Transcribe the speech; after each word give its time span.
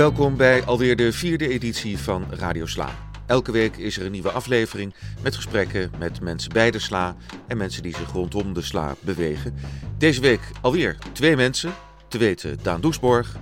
Welkom 0.00 0.36
bij 0.36 0.64
alweer 0.64 0.96
de 0.96 1.12
vierde 1.12 1.48
editie 1.48 1.98
van 1.98 2.24
Radio 2.30 2.66
Sla. 2.66 2.88
Elke 3.26 3.52
week 3.52 3.76
is 3.76 3.98
er 3.98 4.04
een 4.04 4.12
nieuwe 4.12 4.30
aflevering 4.30 4.94
met 5.22 5.34
gesprekken 5.34 5.90
met 5.98 6.20
mensen 6.20 6.52
bij 6.52 6.70
de 6.70 6.78
sla 6.78 7.16
en 7.46 7.56
mensen 7.56 7.82
die 7.82 7.96
zich 7.96 8.12
rondom 8.12 8.52
de 8.52 8.62
sla 8.62 8.94
bewegen. 9.00 9.54
Deze 9.98 10.20
week 10.20 10.40
alweer 10.60 10.98
twee 11.12 11.36
mensen, 11.36 11.72
te 12.08 12.18
weten 12.18 12.58
Daan 12.62 12.80
Doesborg 12.80 13.36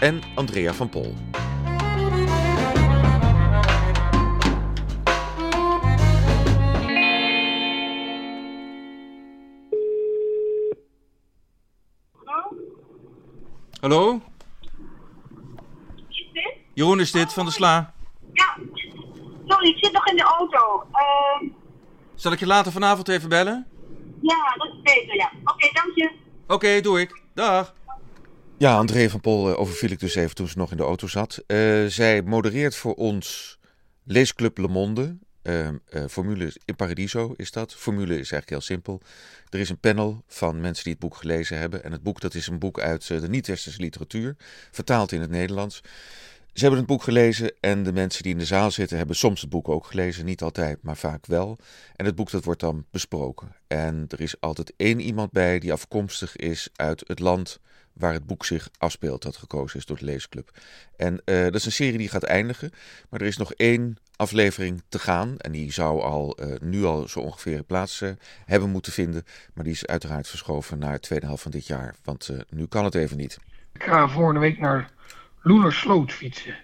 en 0.00 0.20
Andrea 0.34 0.72
van 0.72 0.88
Pol. 0.88 1.14
Hallo? 13.80 14.20
Jeroen 16.78 17.00
is 17.00 17.12
dit 17.12 17.32
van 17.32 17.44
de 17.44 17.50
Sla. 17.50 17.94
Ja. 18.32 18.56
Sorry, 19.46 19.68
ik 19.68 19.78
zit 19.78 19.92
nog 19.92 20.06
in 20.06 20.16
de 20.16 20.22
auto. 20.22 20.86
Ehm, 20.92 21.50
Zal 22.14 22.32
ik 22.32 22.38
je 22.38 22.46
later 22.46 22.72
vanavond 22.72 23.08
even 23.08 23.28
bellen? 23.28 23.66
ja, 24.20 24.54
dat 24.56 24.66
is 24.66 24.82
beter, 24.82 25.14
ja. 25.14 25.32
Oké, 25.44 25.70
dank 25.72 25.94
je. 25.94 26.10
Oké, 26.46 26.80
doe 26.80 27.00
ik. 27.00 27.20
Dag. 27.34 27.74
Ja, 28.58 28.76
André 28.76 29.10
van 29.10 29.20
Pol 29.20 29.48
eh, 29.48 29.58
overviel 29.58 29.90
ik 29.90 30.00
dus 30.00 30.14
even 30.14 30.34
toen 30.34 30.48
ze 30.48 30.58
nog 30.58 30.70
in 30.70 30.76
de 30.76 30.82
auto 30.82 31.06
zat. 31.06 31.42
Eh, 31.46 31.84
zij 31.86 32.22
modereert 32.22 32.76
voor 32.76 32.94
ons 32.94 33.58
Leesclub 34.04 34.58
Le 34.58 34.68
Monde. 34.68 35.18
Eh, 35.42 35.68
eh, 35.68 35.74
Formule 36.08 36.52
in 36.64 36.76
Paradiso 36.76 37.34
is 37.36 37.50
dat. 37.50 37.74
Formule 37.74 38.12
is 38.12 38.32
eigenlijk 38.32 38.50
heel 38.50 38.60
simpel. 38.60 39.00
Er 39.48 39.58
is 39.58 39.70
een 39.70 39.80
panel 39.80 40.22
van 40.26 40.60
mensen 40.60 40.84
die 40.84 40.92
het 40.92 41.02
boek 41.02 41.16
gelezen 41.16 41.58
hebben. 41.58 41.84
En 41.84 41.92
het 41.92 42.02
boek 42.02 42.20
dat 42.20 42.34
is 42.34 42.46
een 42.46 42.58
boek 42.58 42.80
uit 42.80 43.06
de 43.06 43.28
niet-westerse 43.28 43.80
literatuur, 43.80 44.36
vertaald 44.70 45.12
in 45.12 45.20
het 45.20 45.30
Nederlands. 45.30 45.82
Ze 46.52 46.64
hebben 46.64 46.78
het 46.78 46.88
boek 46.88 47.02
gelezen 47.02 47.52
en 47.60 47.82
de 47.82 47.92
mensen 47.92 48.22
die 48.22 48.32
in 48.32 48.38
de 48.38 48.44
zaal 48.44 48.70
zitten 48.70 48.96
hebben 48.96 49.16
soms 49.16 49.40
het 49.40 49.50
boek 49.50 49.68
ook 49.68 49.86
gelezen. 49.86 50.24
Niet 50.24 50.42
altijd, 50.42 50.82
maar 50.82 50.96
vaak 50.96 51.26
wel. 51.26 51.58
En 51.96 52.04
het 52.04 52.14
boek 52.14 52.30
dat 52.30 52.44
wordt 52.44 52.60
dan 52.60 52.86
besproken. 52.90 53.56
En 53.66 54.04
er 54.08 54.20
is 54.20 54.40
altijd 54.40 54.72
één 54.76 55.00
iemand 55.00 55.32
bij 55.32 55.58
die 55.58 55.72
afkomstig 55.72 56.36
is 56.36 56.68
uit 56.76 57.04
het 57.06 57.18
land 57.18 57.60
waar 57.98 58.12
het 58.12 58.26
boek 58.26 58.44
zich 58.44 58.68
afspeelt, 58.78 59.22
dat 59.22 59.36
gekozen 59.36 59.78
is 59.78 59.86
door 59.86 59.98
de 59.98 60.04
leesclub. 60.04 60.50
En 60.96 61.22
eh, 61.24 61.42
dat 61.42 61.54
is 61.54 61.64
een 61.64 61.72
serie 61.72 61.98
die 61.98 62.08
gaat 62.08 62.22
eindigen, 62.22 62.70
maar 63.08 63.20
er 63.20 63.26
is 63.26 63.36
nog 63.36 63.52
één 63.52 63.96
aflevering 64.16 64.82
te 64.88 64.98
gaan. 64.98 65.38
En 65.38 65.52
die 65.52 65.72
zou 65.72 66.00
al 66.00 66.36
eh, 66.36 66.60
nu 66.60 66.84
al 66.84 67.08
zo 67.08 67.20
ongeveer 67.20 67.62
plaats 67.62 68.00
eh, 68.00 68.10
hebben 68.44 68.70
moeten 68.70 68.92
vinden. 68.92 69.24
Maar 69.54 69.64
die 69.64 69.72
is 69.72 69.86
uiteraard 69.86 70.28
verschoven 70.28 70.78
naar 70.78 70.92
de 70.92 71.00
tweede 71.00 71.26
helft 71.26 71.42
van 71.42 71.50
dit 71.50 71.66
jaar. 71.66 71.94
Want 72.04 72.30
nu 72.50 72.66
kan 72.66 72.84
het 72.84 72.94
even 72.94 73.16
niet. 73.16 73.38
Ik 73.72 73.82
ga 73.82 74.08
volgende 74.08 74.40
week 74.40 74.58
naar 74.58 74.90
Loenersloot 75.42 76.12
fietsen. 76.12 76.56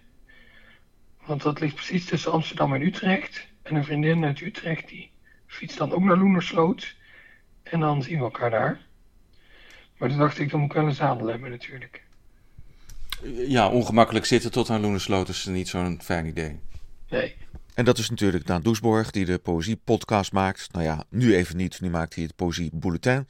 Want 1.26 1.42
dat 1.42 1.60
ligt 1.60 1.74
precies 1.74 2.04
tussen 2.04 2.32
Amsterdam 2.32 2.74
en 2.74 2.82
Utrecht. 2.82 3.46
En 3.62 3.74
een 3.74 3.84
vriendin 3.84 4.24
uit 4.24 4.40
Utrecht 4.40 4.88
die 4.88 5.10
fietst 5.46 5.78
dan 5.78 5.92
ook 5.92 6.02
naar 6.02 6.16
Loenersloot. 6.16 6.96
En 7.62 7.80
dan 7.80 8.02
zien 8.02 8.18
we 8.18 8.24
elkaar 8.24 8.50
daar. 8.50 8.80
Maar 9.98 10.08
toen 10.08 10.18
dacht 10.18 10.38
ik, 10.38 10.50
dan 10.50 10.60
moet 10.60 10.70
ik 10.70 10.76
wel 10.76 10.86
een 10.86 10.94
zadel 10.94 11.26
hebben 11.26 11.50
natuurlijk. 11.50 12.02
Ja, 13.46 13.68
ongemakkelijk 13.68 14.24
zitten 14.24 14.50
tot 14.52 14.70
aan 14.70 14.80
Loenersloot 14.80 15.28
is 15.28 15.44
niet 15.44 15.68
zo'n 15.68 16.00
fijn 16.02 16.26
idee. 16.26 16.60
Nee. 17.08 17.36
En 17.74 17.84
dat 17.84 17.98
is 17.98 18.10
natuurlijk 18.10 18.46
Daan 18.46 18.62
Doesborg, 18.62 19.10
die 19.10 19.24
de 19.24 19.38
Poëzie-podcast 19.38 20.32
maakt. 20.32 20.72
Nou 20.72 20.84
ja, 20.84 21.04
nu 21.08 21.34
even 21.34 21.56
niet. 21.56 21.80
Nu 21.80 21.90
maakt 21.90 22.14
hij 22.14 22.24
het 22.24 22.36
Poëzie-bulletin. 22.36 23.28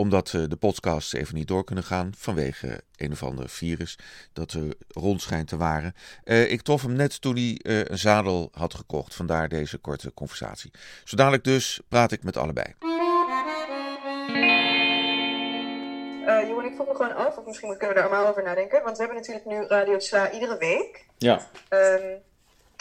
Omdat 0.00 0.32
eh, 0.34 0.42
de 0.48 0.56
podcasts 0.56 1.12
even 1.12 1.34
niet 1.34 1.48
door 1.48 1.64
kunnen 1.64 1.84
gaan 1.84 2.12
vanwege 2.16 2.80
een 2.96 3.12
of 3.12 3.22
ander 3.22 3.48
virus 3.48 3.98
dat 4.32 4.52
er 4.52 4.74
rond 4.88 5.22
schijnt 5.22 5.48
te 5.48 5.56
waren. 5.56 5.94
Eh, 6.24 6.50
ik 6.50 6.62
trof 6.62 6.82
hem 6.82 6.92
net 6.92 7.20
toen 7.20 7.34
hij 7.34 7.60
eh, 7.62 7.84
een 7.84 7.98
zadel 7.98 8.48
had 8.52 8.74
gekocht. 8.74 9.14
Vandaar 9.14 9.48
deze 9.48 9.78
korte 9.78 10.14
conversatie. 10.14 10.70
Zo 11.04 11.16
dadelijk 11.16 11.44
dus 11.44 11.80
praat 11.88 12.12
ik 12.12 12.22
met 12.22 12.36
allebei. 12.36 12.66
Eh 16.26 16.46
Jeroen, 16.46 16.64
ik 16.64 16.74
vroeg 16.74 16.88
me 16.88 16.94
gewoon 16.94 17.14
af, 17.14 17.36
of 17.36 17.46
misschien 17.46 17.68
kunnen 17.68 17.88
we 17.88 17.94
daar 17.94 18.04
allemaal 18.04 18.26
over 18.26 18.42
nadenken. 18.42 18.82
Want 18.82 18.96
we 18.96 19.02
hebben 19.04 19.20
natuurlijk 19.20 19.46
nu 19.46 19.66
Radio 19.66 19.98
Sla 19.98 20.32
iedere 20.32 20.58
week. 20.58 21.06
Ja. 21.18 21.40
Ehm, 21.68 22.16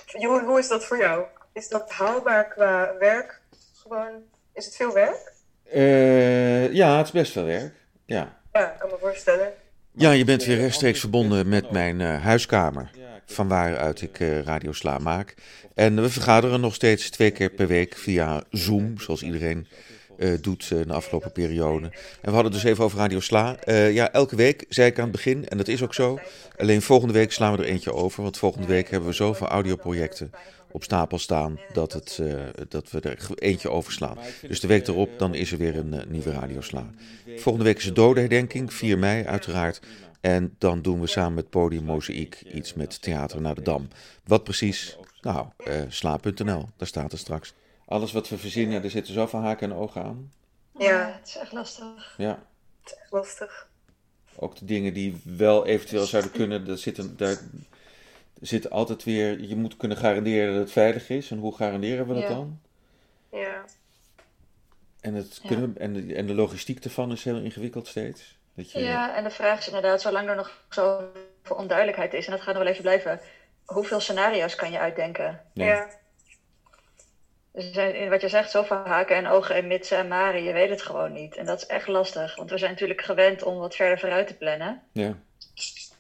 Jeroen, 0.06 0.46
hoe 0.46 0.60
is 0.60 0.68
dat 0.68 0.86
voor 0.86 0.98
jou? 0.98 1.26
Is 1.54 1.68
dat 1.68 1.92
haalbaar 1.92 2.48
qua 2.48 2.96
werk? 3.00 3.42
Gewoon, 3.74 4.12
is 4.54 4.66
het 4.66 4.76
veel 4.76 4.94
werk? 4.94 5.38
Eh, 5.72 6.74
ja, 6.74 6.98
het 6.98 7.06
is 7.06 7.12
best 7.12 7.32
veel 7.32 7.46
werk. 7.46 7.74
Ja. 8.06 8.38
Ja, 8.54 8.76
kan 8.80 8.90
me 8.90 8.98
voorstellen. 9.00 9.54
Ja, 10.00 10.12
je 10.12 10.26
bent 10.26 10.46
weer 10.46 10.58
rechtstreeks 10.58 11.00
verbonden 11.00 11.50
met 11.50 11.72
mijn 11.72 12.02
eh, 12.02 12.24
huiskamer, 12.24 12.92
van 13.26 13.48
waaruit 13.48 14.02
ik 14.02 14.20
eh, 14.20 14.42
Radio 14.42 14.72
Sla 14.72 14.98
maak. 14.98 15.36
En 15.76 16.02
we 16.02 16.10
vergaderen 16.10 16.62
nog 16.62 16.76
steeds 16.76 17.10
twee 17.10 17.32
keer 17.32 17.50
per 17.50 17.68
week 17.68 17.96
via 17.96 18.44
Zoom, 18.52 19.00
zoals 19.00 19.24
iedereen 19.24 19.68
doet 20.42 20.70
eh, 20.72 20.80
de 20.88 20.94
afgelopen 20.94 21.32
periode. 21.32 21.86
En 22.22 22.30
we 22.30 22.32
hadden 22.32 22.52
dus 22.52 22.64
even 22.64 22.84
over 22.84 22.98
Radio 22.98 23.20
Sla. 23.20 23.58
Ja, 23.68 24.12
elke 24.12 24.36
week, 24.36 24.66
zei 24.70 24.88
ik 24.88 24.98
aan 24.98 25.04
het 25.04 25.12
begin, 25.12 25.48
en 25.48 25.58
dat 25.58 25.68
is 25.68 25.84
ook 25.84 25.94
zo. 25.94 26.20
Alleen 26.58 26.82
volgende 26.82 27.14
week 27.14 27.32
slaan 27.32 27.56
we 27.56 27.64
er 27.64 27.70
eentje 27.70 27.94
over, 27.94 28.24
want 28.24 28.38
volgende 28.38 28.68
week 28.68 28.90
hebben 28.90 29.10
we 29.10 29.16
zoveel 29.16 29.48
audioprojecten 29.48 30.32
op 30.72 30.84
stapel 30.84 31.18
staan 31.18 31.60
dat, 31.74 31.94
het, 31.94 32.20
eh, 32.22 32.44
dat 32.70 32.92
we 32.92 33.00
er 33.00 33.28
eentje 33.36 33.70
overslaan. 33.70 34.18
Dus 34.48 34.60
de 34.60 34.68
week 34.68 34.88
erop, 34.88 35.10
dan 35.20 35.36
is 35.36 35.52
er 35.52 35.58
weer 35.58 35.78
een 35.78 35.94
eh, 35.94 36.06
nieuwe 36.08 36.32
Radio 36.32 36.62
Sla. 36.62 36.90
Volgende 37.36 37.66
week 37.66 37.78
is 37.78 37.84
de 37.84 37.92
dodenherdenking, 37.92 38.74
4 38.74 38.98
mei 38.98 39.26
uiteraard. 39.26 39.82
En 40.22 40.56
dan 40.58 40.82
doen 40.82 41.00
we 41.00 41.08
samen 41.08 41.34
met 41.34 41.50
Podium 41.50 41.84
Mozaïek 41.84 42.42
iets 42.54 42.74
met 42.74 43.02
Theater 43.02 43.42
naar 43.42 43.56
de 43.56 43.62
Dam. 43.62 43.88
Wat 44.24 44.44
precies? 44.44 44.98
Nou, 45.22 45.48
eh 45.58 45.82
sla.nl, 45.88 46.70
daar 46.78 46.88
staat 46.88 47.12
het 47.12 47.20
straks. 47.20 47.54
Alles 47.86 48.12
wat 48.12 48.30
we 48.30 48.38
verzinnen, 48.38 48.84
er 48.84 48.90
zitten 48.90 49.14
zoveel 49.14 49.40
haken 49.40 49.72
en 49.72 49.78
ogen 49.78 50.04
aan. 50.04 50.32
Ja, 50.78 51.14
het 51.20 51.28
is 51.28 51.38
echt 51.38 51.52
lastig. 51.52 52.16
Ja, 52.18 52.44
het 52.84 52.92
is 52.92 52.98
echt 53.02 53.12
lastig. 53.12 53.68
ook 54.36 54.56
de 54.56 54.66
dingen 54.66 54.94
die 54.94 55.22
wel 55.24 55.66
eventueel 55.66 56.06
zouden 56.06 56.32
kunnen, 56.32 56.66
daar 56.66 56.78
zitten, 56.78 57.18
daar 57.18 57.38
zit 58.42 58.70
altijd 58.70 59.04
weer, 59.04 59.40
je 59.40 59.56
moet 59.56 59.78
kunnen 59.78 59.98
garanderen 59.98 60.52
dat 60.54 60.62
het 60.62 60.72
veilig 60.72 61.10
is. 61.10 61.32
En 61.32 61.38
hoe 61.38 61.56
garanderen 61.56 62.08
we 62.08 62.14
dat 62.14 62.24
Ja. 62.24 62.30
dan? 62.30 62.60
Ja. 63.32 63.66
En, 65.02 65.14
het 65.14 65.40
Ja. 65.42 65.48
kunnen, 65.48 65.78
en, 65.78 65.94
de, 65.94 66.16
en 66.16 66.28
de 66.28 66.34
logistiek 66.34 66.84
ervan 66.84 67.12
is 67.12 67.24
heel 67.24 67.40
ingewikkeld 67.40 67.88
steeds. 67.88 68.38
Dat 68.54 68.72
je, 68.72 68.80
Ja, 68.80 69.16
en 69.16 69.24
de 69.24 69.30
vraag 69.30 69.60
is 69.60 69.66
inderdaad, 69.68 70.02
zolang 70.02 70.28
er 70.30 70.36
nog 70.36 70.64
zoveel 70.70 71.56
onduidelijkheid 71.56 72.14
is, 72.14 72.26
en 72.26 72.32
dat 72.32 72.42
gaat 72.42 72.54
nog 72.54 72.64
wel 72.64 72.72
even 72.72 72.84
blijven, 72.84 73.20
hoeveel 73.66 74.00
scenario's 74.00 74.56
kan 74.56 74.72
je 74.72 74.80
uitdenken? 74.80 75.42
Ja. 75.54 75.66
Ja. 75.66 75.90
Er 77.52 77.62
zijn, 77.74 77.96
in 77.96 78.10
wat 78.10 78.22
je 78.22 78.30
zegt, 78.30 78.52
zoveel 78.52 78.78
haken 78.78 79.16
en 79.16 79.28
ogen 79.28 79.56
en 79.56 79.68
mitsen 79.68 79.98
en 79.98 80.08
maren, 80.08 80.44
je 80.44 80.54
weet 80.54 80.70
het 80.70 80.82
gewoon 80.82 81.12
niet. 81.14 81.36
En 81.36 81.46
dat 81.46 81.62
is 81.62 81.68
echt 81.68 81.88
lastig, 81.88 82.36
want 82.36 82.50
we 82.50 82.58
zijn 82.58 82.72
natuurlijk 82.72 83.02
gewend 83.02 83.44
om 83.44 83.58
wat 83.58 83.76
verder 83.76 84.00
vooruit 84.00 84.28
te 84.28 84.36
plannen. 84.38 84.82
ja. 84.92 85.18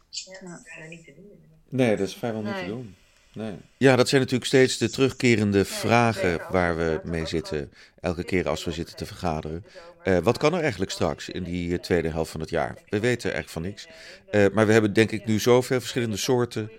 Ja, 0.09 0.61
bijna 0.63 0.89
niet 0.89 1.05
te 1.05 1.13
doen. 1.15 1.48
Nee, 1.69 1.95
dat 1.95 2.07
is 2.07 2.15
vrijwel 2.15 2.41
niet 2.41 2.53
Nee. 2.53 2.63
te 2.63 2.69
doen. 2.69 2.95
Nee. 3.33 3.53
Ja, 3.77 3.95
dat 3.95 4.09
zijn 4.09 4.21
natuurlijk 4.21 4.47
steeds 4.49 4.77
de 4.77 4.89
terugkerende 4.89 5.65
vragen 5.65 6.41
waar 6.49 6.77
we 6.77 7.01
mee 7.03 7.25
zitten. 7.25 7.71
Elke 8.01 8.23
keer 8.23 8.49
als 8.49 8.63
we 8.63 8.71
zitten 8.71 8.95
te 8.95 9.05
vergaderen. 9.05 9.65
Eh, 10.03 10.17
wat 10.17 10.37
kan 10.37 10.53
er 10.53 10.61
eigenlijk 10.61 10.91
straks 10.91 11.29
in 11.29 11.43
die 11.43 11.73
eh, 11.73 11.79
tweede 11.79 12.09
helft 12.09 12.31
van 12.31 12.39
het 12.39 12.49
jaar? 12.49 12.77
We 12.89 12.99
weten 12.99 13.33
echt 13.33 13.51
van 13.51 13.61
niks. 13.61 13.87
Eh, 14.31 14.45
maar 14.53 14.67
we 14.67 14.71
hebben 14.71 14.93
denk 14.93 15.11
ik 15.11 15.25
nu 15.25 15.39
zoveel 15.39 15.79
verschillende 15.79 16.17
soorten 16.17 16.71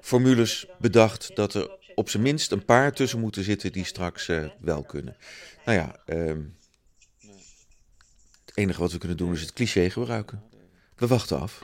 formules 0.00 0.66
bedacht 0.78 1.36
dat 1.36 1.54
er 1.54 1.70
op 1.94 2.10
zijn 2.10 2.22
minst 2.22 2.52
een 2.52 2.64
paar 2.64 2.92
tussen 2.92 3.20
moeten 3.20 3.44
zitten 3.44 3.72
die 3.72 3.84
straks 3.84 4.30
wel 4.60 4.82
kunnen. 4.82 5.16
Nou 5.64 5.78
ja, 5.78 5.96
ehm, 6.06 6.40
het 8.44 8.54
enige 8.54 8.80
wat 8.80 8.92
we 8.92 8.98
kunnen 8.98 9.16
doen 9.16 9.32
is 9.32 9.40
het 9.40 9.52
cliché 9.52 9.90
gebruiken. 9.90 10.42
We 10.96 11.06
wachten 11.06 11.40
af. 11.40 11.60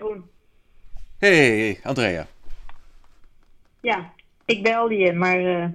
Jeroen. 0.00 0.24
Hey, 1.18 1.80
Andrea. 1.82 2.26
Ja, 3.80 4.12
ik 4.44 4.62
belde 4.62 4.94
je, 4.94 5.12
maar 5.12 5.38
eh, 5.62 5.68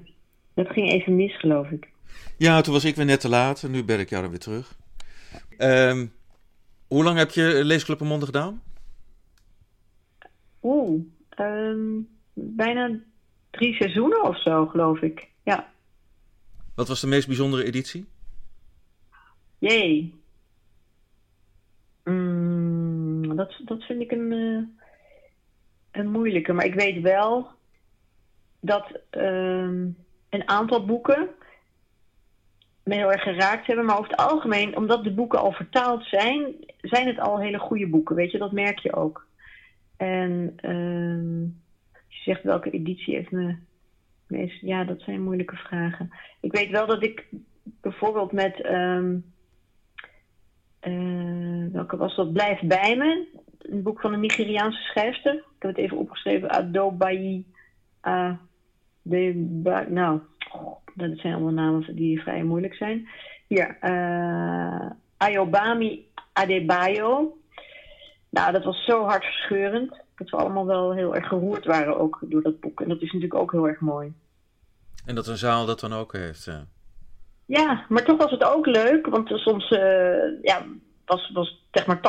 dat 0.54 0.68
ging 0.69 0.89
even 0.92 1.16
mis, 1.16 1.39
geloof 1.39 1.69
ik. 1.69 1.89
Ja, 2.38 2.62
toen 2.62 2.74
was 2.74 2.83
ik 2.86 2.95
weer 2.95 3.06
net 3.06 3.19
te 3.19 3.30
laat 3.30 3.63
en 3.63 3.72
nu 3.72 3.83
ben 3.83 4.00
ik 4.00 4.10
jou 4.10 4.22
dan 4.22 4.31
weer 4.31 4.39
terug. 4.39 4.75
Ehm, 5.57 6.07
hoe 6.88 7.04
lang 7.04 7.18
heb 7.18 7.31
je 7.31 7.62
Leesclub 7.63 8.00
Monde 8.00 8.25
gedaan? 8.25 8.62
Oeh, 10.63 11.01
ehm, 11.30 11.80
bijna 12.33 13.00
drie 13.51 13.74
seizoenen 13.75 14.24
of 14.24 14.42
zo, 14.42 14.66
geloof 14.66 15.00
ik. 15.01 15.28
Ja, 15.44 15.74
Wat 16.75 16.88
was 16.88 17.01
de 17.01 17.07
meest 17.07 17.28
bijzondere 17.28 17.63
editie? 17.63 18.06
jee. 19.60 20.13
Mm, 22.04 22.84
dat, 23.35 23.61
dat 23.65 23.83
vind 23.83 24.01
ik 24.01 24.11
een, 24.11 24.31
eh, 24.31 26.01
een 26.01 26.11
moeilijke. 26.11 26.53
Maar 26.53 26.65
ik 26.65 26.73
weet 26.73 27.01
wel 27.01 27.47
dat 28.59 28.99
ehm, 29.09 29.87
een 30.29 30.47
aantal 30.49 30.85
boeken 30.85 31.29
me 32.83 32.95
heel 32.95 33.11
erg 33.11 33.21
geraakt 33.21 33.67
hebben. 33.67 33.85
Maar 33.85 33.97
over 33.97 34.11
het 34.11 34.19
algemeen, 34.19 34.77
omdat 34.77 35.03
de 35.03 35.13
boeken 35.13 35.39
al 35.39 35.51
vertaald 35.51 36.03
zijn, 36.03 36.55
zijn 36.81 37.07
het 37.07 37.19
al 37.19 37.39
hele 37.39 37.59
goede 37.59 37.87
boeken. 37.87 38.15
Weet 38.15 38.31
je, 38.31 38.37
dat 38.37 38.51
merk 38.51 38.79
je 38.79 38.93
ook. 38.93 39.27
En 39.97 40.57
uh, 40.61 41.49
je 42.07 42.21
zegt 42.23 42.43
welke 42.43 42.69
editie 42.69 43.15
heeft 43.15 43.31
me 43.31 43.55
meest. 44.27 44.61
Ja, 44.61 44.83
dat 44.83 45.01
zijn 45.01 45.23
moeilijke 45.23 45.55
vragen. 45.55 46.11
Ik 46.39 46.51
weet 46.51 46.69
wel 46.69 46.87
dat 46.87 47.03
ik 47.03 47.27
bijvoorbeeld 47.81 48.31
met. 48.31 48.65
Um, 48.65 49.33
uh, 50.87 51.73
welke 51.73 51.97
was 51.97 52.15
dat? 52.15 52.33
Blijf 52.33 52.61
bij 52.61 52.97
me. 52.97 53.27
Een 53.59 53.83
boek 53.83 54.01
van 54.01 54.13
een 54.13 54.19
Nigeriaanse 54.19 54.81
schrijfster. 54.81 55.33
Ik 55.33 55.41
heb 55.59 55.75
het 55.75 55.79
even 55.79 55.97
opgeschreven. 55.97 56.49
Adobayi. 56.49 57.45
Uh, 58.03 58.31
nou, 59.87 60.19
dat 60.93 61.17
zijn 61.17 61.33
allemaal 61.33 61.51
namen 61.51 61.95
die 61.95 62.21
vrij 62.21 62.43
moeilijk 62.43 62.75
zijn. 62.75 63.07
Hier, 63.47 63.77
uh, 63.81 64.91
Ayobami 65.17 66.07
Adebayo. 66.33 67.37
Nou, 68.29 68.51
dat 68.51 68.63
was 68.63 68.85
zo 68.85 69.03
hartverscheurend. 69.03 70.03
Dat 70.15 70.29
we 70.29 70.37
allemaal 70.37 70.65
wel 70.65 70.93
heel 70.93 71.15
erg 71.15 71.27
geroerd 71.27 71.65
waren 71.65 71.99
ook 71.99 72.19
door 72.21 72.41
dat 72.41 72.59
boek. 72.59 72.81
En 72.81 72.89
dat 72.89 73.01
is 73.01 73.11
natuurlijk 73.11 73.41
ook 73.41 73.51
heel 73.51 73.67
erg 73.67 73.79
mooi. 73.79 74.13
En 75.05 75.15
dat 75.15 75.27
een 75.27 75.37
zaal 75.37 75.65
dat 75.65 75.79
dan 75.79 75.93
ook 75.93 76.13
heeft. 76.13 76.45
Ja, 76.45 76.65
ja 77.45 77.86
maar 77.89 78.03
toch 78.03 78.18
was 78.18 78.31
het 78.31 78.44
ook 78.44 78.65
leuk. 78.65 79.07
Want 79.07 79.30
soms 79.30 79.71
uh, 79.71 80.42
ja, 80.42 80.65
was, 81.06 81.31
was 81.33 81.65
zeg 81.71 81.86
maar 81.86 82.00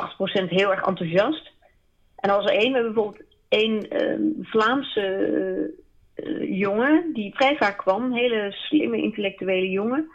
80% 0.44 0.48
heel 0.48 0.70
erg 0.70 0.82
enthousiast. 0.82 1.52
En 2.16 2.30
was 2.30 2.44
er 2.44 2.56
één, 2.56 2.72
we 2.72 2.82
bijvoorbeeld 2.82 3.22
één 3.48 3.96
uh, 3.96 4.46
Vlaamse 4.46 5.74
uh, 6.16 6.58
jongen 6.58 7.10
die 7.12 7.34
vrij 7.34 7.56
vaak 7.56 7.78
kwam. 7.78 8.04
Een 8.04 8.12
hele 8.12 8.52
slimme 8.52 9.02
intellectuele 9.02 9.70
jongen. 9.70 10.10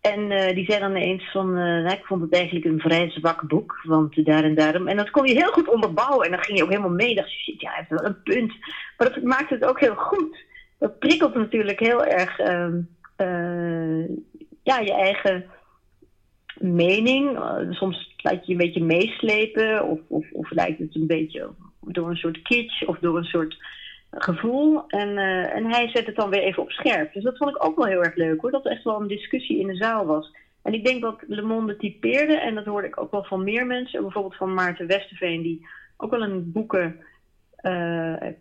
En 0.00 0.30
uh, 0.30 0.54
die 0.54 0.64
zei 0.64 0.80
dan 0.80 0.94
eens 0.94 1.30
van, 1.30 1.52
nou, 1.52 1.90
ik 1.90 2.04
vond 2.04 2.22
het 2.22 2.32
eigenlijk 2.32 2.64
een 2.64 2.80
vrij 2.80 3.10
zwak 3.10 3.48
boek, 3.48 3.80
want 3.82 4.24
daar 4.24 4.44
en 4.44 4.54
daarom. 4.54 4.88
En 4.88 4.96
dat 4.96 5.10
kon 5.10 5.26
je 5.26 5.34
heel 5.34 5.52
goed 5.52 5.68
onderbouwen 5.68 6.26
en 6.26 6.30
dan 6.30 6.42
ging 6.42 6.58
je 6.58 6.64
ook 6.64 6.70
helemaal 6.70 6.90
mee. 6.90 7.14
Dacht 7.14 7.32
je, 7.32 7.38
shit, 7.38 7.60
ja, 7.60 7.68
hij 7.68 7.78
heeft 7.78 8.00
wel 8.00 8.10
een 8.10 8.22
punt. 8.22 8.52
Maar 8.96 9.12
dat 9.12 9.22
maakt 9.22 9.50
het 9.50 9.64
ook 9.64 9.80
heel 9.80 9.94
goed. 9.94 10.44
Dat 10.78 10.98
prikkelt 10.98 11.34
natuurlijk 11.34 11.80
heel 11.80 12.04
erg 12.04 12.38
uh, 12.40 12.68
ja, 14.62 14.78
je 14.78 14.92
eigen 14.92 15.44
mening. 16.58 17.38
soms 17.70 18.14
laat 18.16 18.34
je 18.34 18.42
je 18.44 18.52
een 18.52 18.66
beetje 18.66 18.84
meeslepen 18.84 19.84
of, 19.84 20.00
of, 20.08 20.30
of 20.32 20.50
lijkt 20.50 20.78
het 20.78 20.94
een 20.94 21.06
beetje 21.06 21.50
door 21.80 22.10
een 22.10 22.16
soort 22.16 22.42
kitsch 22.42 22.82
of 22.82 22.98
door 22.98 23.16
een 23.16 23.24
soort 23.24 23.56
gevoel. 24.10 24.84
En, 24.86 25.08
uh, 25.08 25.54
en 25.54 25.64
hij 25.64 25.88
zet 25.88 26.06
het 26.06 26.16
dan 26.16 26.30
weer 26.30 26.42
even 26.42 26.62
op 26.62 26.70
scherp. 26.70 27.12
Dus 27.12 27.22
dat 27.22 27.36
vond 27.36 27.50
ik 27.50 27.64
ook 27.64 27.76
wel 27.76 27.86
heel 27.86 28.04
erg 28.04 28.14
leuk 28.14 28.40
hoor. 28.40 28.50
Dat 28.50 28.64
er 28.64 28.70
echt 28.70 28.84
wel 28.84 29.00
een 29.00 29.08
discussie 29.08 29.58
in 29.58 29.66
de 29.66 29.76
zaal 29.76 30.06
was. 30.06 30.34
En 30.62 30.72
ik 30.72 30.84
denk 30.84 31.02
dat 31.02 31.22
Le 31.26 31.42
Monde 31.42 31.76
typeerde, 31.76 32.34
en 32.34 32.54
dat 32.54 32.64
hoorde 32.64 32.86
ik 32.86 33.00
ook 33.00 33.10
wel 33.10 33.24
van 33.24 33.44
meer 33.44 33.66
mensen. 33.66 34.02
Bijvoorbeeld 34.02 34.36
van 34.36 34.54
Maarten 34.54 34.86
Westerveen, 34.86 35.42
die 35.42 35.66
ook 35.96 36.10
wel 36.10 36.22
een 36.22 36.52
boeken 36.52 36.96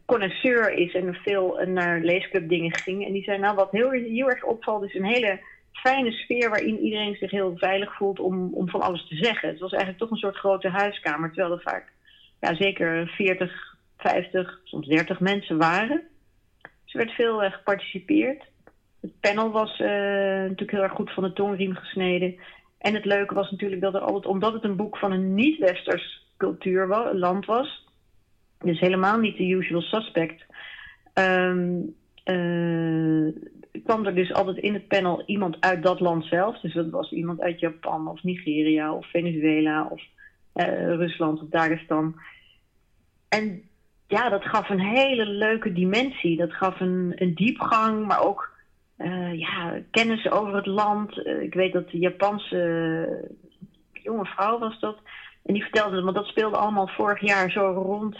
connoisseur 0.05 0.71
is 0.71 0.93
en 0.93 1.13
veel 1.13 1.61
naar 1.65 1.99
leesclub 1.99 2.49
dingen 2.49 2.75
ging. 2.75 3.05
En 3.05 3.13
die 3.13 3.23
zei, 3.23 3.37
nou 3.37 3.55
wat 3.55 3.71
heel, 3.71 4.29
erg 4.29 4.43
opvalt 4.43 4.83
is 4.83 4.93
een 4.93 5.05
hele 5.05 5.39
fijne 5.71 6.11
sfeer 6.11 6.49
waarin 6.49 6.79
iedereen 6.79 7.15
zich 7.15 7.31
heel 7.31 7.57
veilig 7.57 7.95
voelt 7.95 8.19
om, 8.19 8.53
om 8.53 8.69
van 8.69 8.81
alles 8.81 9.07
te 9.07 9.15
zeggen. 9.15 9.49
Het 9.49 9.59
was 9.59 9.71
eigenlijk 9.71 10.01
toch 10.01 10.11
een 10.11 10.17
soort 10.17 10.35
grote 10.35 10.69
huiskamer, 10.69 11.31
terwijl 11.31 11.53
er 11.53 11.61
vaak 11.61 11.93
ja, 12.39 12.55
zeker 12.55 13.07
40, 13.07 13.75
50, 13.97 14.59
soms 14.63 14.87
30 14.87 15.19
mensen 15.19 15.57
waren. 15.57 16.01
Dus 16.61 16.93
er 16.93 16.99
werd 16.99 17.11
veel 17.11 17.43
uh, 17.43 17.51
geparticipeerd. 17.51 18.43
Het 19.01 19.19
panel 19.19 19.51
was 19.51 19.79
uh, 19.79 19.87
natuurlijk 19.87 20.71
heel 20.71 20.83
erg 20.83 20.93
goed 20.93 21.13
van 21.13 21.23
de 21.23 21.33
tongriem 21.33 21.75
gesneden. 21.75 22.35
En 22.77 22.93
het 22.93 23.05
leuke 23.05 23.33
was 23.33 23.51
natuurlijk 23.51 23.81
dat 23.81 23.93
er 23.93 24.01
altijd, 24.01 24.25
omdat 24.25 24.53
het 24.53 24.63
een 24.63 24.75
boek 24.75 24.97
van 24.97 25.11
een 25.11 25.33
niet-westers 25.33 26.23
cultuurland 26.37 27.45
was, 27.45 27.84
dus 28.59 28.79
helemaal 28.79 29.19
niet 29.19 29.37
de 29.37 29.47
usual 29.47 29.81
suspect, 29.81 30.45
um, 31.13 31.95
kwam 33.83 34.05
er 34.05 34.15
dus 34.15 34.33
altijd 34.33 34.57
in 34.57 34.73
het 34.73 34.87
panel 34.87 35.23
iemand 35.25 35.57
uit 35.59 35.83
dat 35.83 35.99
land 35.99 36.25
zelf. 36.25 36.59
Dus 36.59 36.73
dat 36.73 36.89
was 36.89 37.11
iemand 37.11 37.41
uit 37.41 37.59
Japan 37.59 38.07
of 38.07 38.23
Nigeria 38.23 38.93
of 38.93 39.09
Venezuela 39.09 39.87
of 39.89 40.01
Rusland 40.97 41.41
of 41.41 41.49
Dagestan. 41.49 42.15
En 43.29 43.61
ja, 44.07 44.29
dat 44.29 44.43
gaf 44.43 44.69
een 44.69 44.79
hele 44.79 45.25
leuke 45.25 45.73
dimensie. 45.73 46.37
Dat 46.37 46.53
gaf 46.53 46.79
een, 46.79 47.13
een 47.15 47.33
diepgang, 47.33 48.05
maar 48.05 48.23
ook 48.23 48.53
uh, 48.97 49.39
ja, 49.39 49.79
kennis 49.91 50.31
over 50.31 50.55
het 50.55 50.65
land. 50.65 51.27
Ik 51.27 51.53
weet 51.53 51.73
dat 51.73 51.89
de 51.89 51.97
Japanse 51.97 53.29
jonge 53.91 54.25
vrouw 54.25 54.59
was 54.59 54.79
dat. 54.79 54.97
En 55.45 55.53
die 55.53 55.63
vertelde, 55.63 56.01
want 56.01 56.15
dat 56.15 56.25
speelde 56.25 56.57
allemaal 56.57 56.87
vorig 56.87 57.21
jaar 57.21 57.51
zo 57.51 57.71
rond 57.71 58.17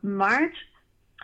maart. 0.00 0.68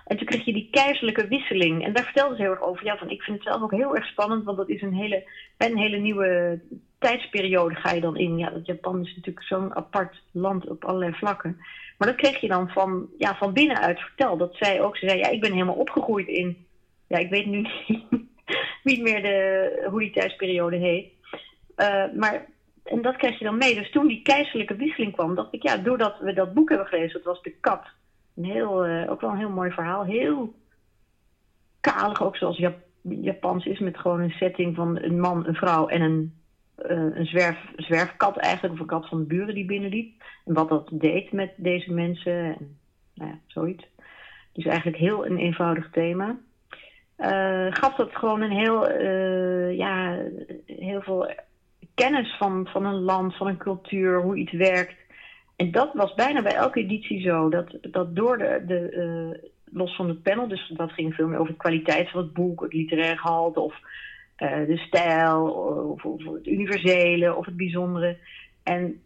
En 0.07 0.17
toen 0.17 0.27
kreeg 0.27 0.45
je 0.45 0.53
die 0.53 0.69
keizerlijke 0.71 1.29
wisseling. 1.29 1.85
En 1.85 1.93
daar 1.93 2.05
vertelde 2.05 2.37
ze 2.37 2.43
heel 2.43 2.51
erg 2.51 2.63
over. 2.63 2.85
Ja, 2.85 2.97
van 2.97 3.11
ik 3.11 3.23
vind 3.23 3.39
het 3.39 3.47
zelf 3.47 3.63
ook 3.63 3.71
heel 3.71 3.97
erg 3.97 4.07
spannend, 4.07 4.45
want 4.45 4.57
dat 4.57 4.69
is 4.69 4.83
een 4.83 4.95
hele, 4.95 5.29
een 5.57 5.79
hele 5.79 5.97
nieuwe 5.97 6.61
tijdsperiode 6.99 7.75
ga 7.75 7.93
je 7.93 8.01
dan 8.01 8.17
in. 8.17 8.39
Ja, 8.39 8.51
dat 8.51 8.67
Japan 8.67 9.01
is 9.01 9.15
natuurlijk 9.17 9.47
zo'n 9.47 9.77
apart 9.77 10.23
land 10.31 10.69
op 10.69 10.85
allerlei 10.85 11.13
vlakken. 11.13 11.57
Maar 11.99 12.09
dat 12.09 12.17
kreeg 12.17 12.41
je 12.41 12.49
dan 12.49 12.69
van, 12.69 13.09
ja, 13.19 13.37
van 13.37 13.53
binnenuit 13.53 14.01
verteld. 14.01 14.39
Dat 14.39 14.57
zij 14.57 14.83
ook, 14.83 14.97
ze 14.97 15.09
zei, 15.09 15.19
ja, 15.19 15.29
ik 15.29 15.41
ben 15.41 15.53
helemaal 15.53 15.75
opgegroeid 15.75 16.29
in, 16.29 16.67
ja, 17.07 17.19
ik 17.19 17.31
weet 17.31 17.47
nu 17.47 17.67
niet, 18.85 19.03
meer 19.03 19.23
de, 19.23 19.87
hoe 19.91 20.01
die 20.01 20.11
tijdsperiode 20.11 20.77
heet. 20.77 21.13
Uh, 21.77 22.05
maar, 22.15 22.47
en 22.87 23.03
dat 23.03 23.17
kreeg 23.17 23.39
je 23.39 23.45
dan 23.45 23.59
mee. 23.59 23.75
Dus 23.75 23.91
toen 23.91 24.07
die 24.07 24.23
keizerlijke 24.23 24.77
wisseling 24.77 25.13
kwam, 25.13 25.35
dacht 25.35 25.55
ik, 25.55 25.63
ja, 25.63 25.77
doordat 25.77 26.19
we 26.19 26.33
dat 26.33 26.55
boek 26.55 26.69
hebben 26.69 26.87
gelezen, 26.87 27.13
dat 27.13 27.23
was 27.23 27.43
De 27.43 27.55
Kat. 27.61 27.83
Een 28.37 28.45
heel, 28.45 28.87
uh, 28.87 29.11
ook 29.11 29.21
wel 29.21 29.31
een 29.31 29.39
heel 29.39 29.51
mooi 29.51 29.71
verhaal. 29.71 30.05
Heel 30.05 30.55
kalig, 31.81 32.23
ook 32.23 32.37
zoals 32.37 32.57
Jap 32.57 32.85
Japans 33.03 33.67
is, 33.67 33.79
met 33.79 33.99
gewoon 33.99 34.21
een 34.21 34.31
setting 34.31 34.75
van 34.75 34.99
een 35.03 35.21
man, 35.21 35.47
een 35.47 35.55
vrouw 35.55 35.89
en 35.89 36.01
een 36.01 36.35
uh, 36.91 37.17
een 37.17 37.27
zwerf, 37.27 37.59
zwerfkat 37.77 38.37
eigenlijk, 38.37 38.75
of 38.75 38.81
een 38.81 38.87
kat 38.87 39.09
van 39.09 39.19
de 39.19 39.25
buren 39.25 39.55
die 39.55 39.65
binnenliep. 39.65 40.23
En 40.45 40.55
wat 40.55 40.69
dat 40.69 40.89
deed 40.93 41.33
met 41.33 41.53
deze 41.57 41.93
mensen, 41.93 42.33
en, 42.33 42.79
nou 43.15 43.31
ja, 43.31 43.39
zoiets. 43.47 43.85
Dus 44.53 44.65
eigenlijk 44.65 44.97
heel 44.97 45.27
een 45.27 45.37
eenvoudig 45.37 45.91
thema. 45.91 46.39
Uh, 47.19 47.67
gaf 47.71 47.95
dat 47.95 48.17
gewoon 48.17 48.41
een 48.41 48.51
heel, 48.51 48.91
ja, 49.71 50.19
heel 50.67 51.03
veel 51.03 51.31
kennis 51.97 52.37
van, 52.39 52.69
van 52.73 52.85
een 52.85 53.01
land, 53.01 53.37
van 53.37 53.47
een 53.47 53.57
cultuur, 53.57 54.23
hoe 54.23 54.37
iets 54.37 54.53
werkt. 54.53 54.97
En 55.57 55.71
dat 55.71 55.91
was 55.93 56.15
bijna 56.15 56.43
bij 56.43 56.55
elke 56.55 56.81
editie 56.81 57.21
zo. 57.21 57.49
Dat, 57.49 57.79
dat 57.81 58.17
door 58.17 58.39
de, 58.39 58.63
de 58.67 59.51
los 59.73 59.97
van 59.97 60.09
het 60.09 60.23
panel, 60.23 60.49
dus 60.49 60.73
dat 60.77 60.93
ging 60.93 61.15
veel 61.15 61.29
meer 61.29 61.39
over 61.39 61.53
de 61.53 61.59
kwaliteit 61.59 62.11
van 62.11 62.21
het 62.21 62.33
boek, 62.33 62.61
het 62.61 62.73
literair 62.73 63.19
gehalte 63.19 63.61
of 63.61 63.75
uh, 64.39 64.67
de 64.67 64.77
stijl, 64.77 65.51
of, 65.93 66.05
of, 66.05 66.25
het 66.25 66.47
universele 66.47 67.35
of 67.35 67.47
het 67.47 67.57
bijzondere. 67.57 68.17
En 68.63 69.03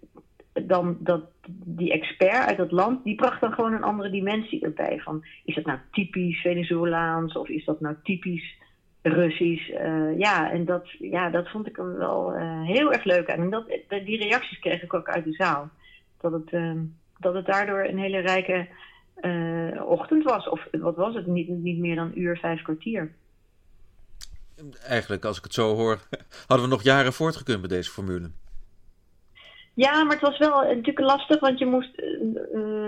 dan 0.67 0.97
dat 1.01 1.23
die 1.65 1.93
expert 1.93 2.47
uit 2.47 2.57
dat 2.57 2.71
land, 2.71 3.05
die 3.05 3.15
bracht 3.15 3.41
dan 3.41 3.53
gewoon 3.53 3.73
een 3.73 3.83
andere 3.83 4.11
dimensie 4.11 4.65
erbij. 4.65 5.01
Van, 5.01 5.25
is 5.45 5.55
dat 5.55 5.65
nou 5.65 5.79
typisch 5.91 6.41
Venezolaans 6.41 7.37
of 7.37 7.49
is 7.49 7.65
dat 7.65 7.81
nou 7.81 7.97
typisch 8.03 8.59
Russisch? 9.03 9.69
Uh, 9.69 10.19
ja, 10.19 10.51
en 10.51 10.65
dat, 10.65 10.91
ja, 10.99 11.31
dat 11.31 11.49
vond 11.49 11.67
ik 11.67 11.79
er 11.79 11.99
wel 11.99 12.35
uh, 12.35 12.63
heel 12.63 12.93
erg 12.93 13.05
leuk 13.05 13.31
aan. 13.31 13.39
En 13.39 13.51
dat, 13.51 13.67
die 13.89 14.19
reacties 14.19 14.59
kreeg 14.59 14.83
ik 14.83 14.95
ook 14.95 15.09
uit 15.09 15.25
de 15.25 15.33
zaal. 15.33 15.69
Dat 16.21 16.33
het, 16.33 16.53
uh, 16.53 16.73
dat 17.19 17.35
het 17.35 17.47
daardoor 17.47 17.85
een 17.85 17.99
hele 17.99 18.19
rijke 18.19 18.67
ochtend 19.87 20.25
was. 20.25 20.49
Of 20.49 20.67
wat 20.71 20.97
was 20.97 21.15
het? 21.15 21.27
Niet, 21.27 21.49
niet 21.49 21.79
meer 21.79 21.97
dan 21.97 22.07
een 22.07 22.21
uur, 22.21 22.37
vijf 22.37 22.63
kwartier 22.63 23.11
eigenlijk, 24.87 25.25
als 25.25 25.37
ik 25.37 25.45
het 25.45 25.55
zo 25.55 25.75
hoor, 25.75 25.99
hadden 26.47 26.67
we 26.67 26.73
nog 26.73 26.83
jaren 26.83 27.13
voortgekund 27.13 27.61
met 27.61 27.71
deze 27.71 27.91
formule. 27.91 28.31
Ja, 29.75 30.05
maar 30.05 30.13
het 30.13 30.29
was 30.29 30.39
wel 30.39 30.63
natuurlijk 30.63 31.01
lastig, 31.01 31.41
want 31.41 31.59
je, 31.59 31.67
moest, 31.67 31.97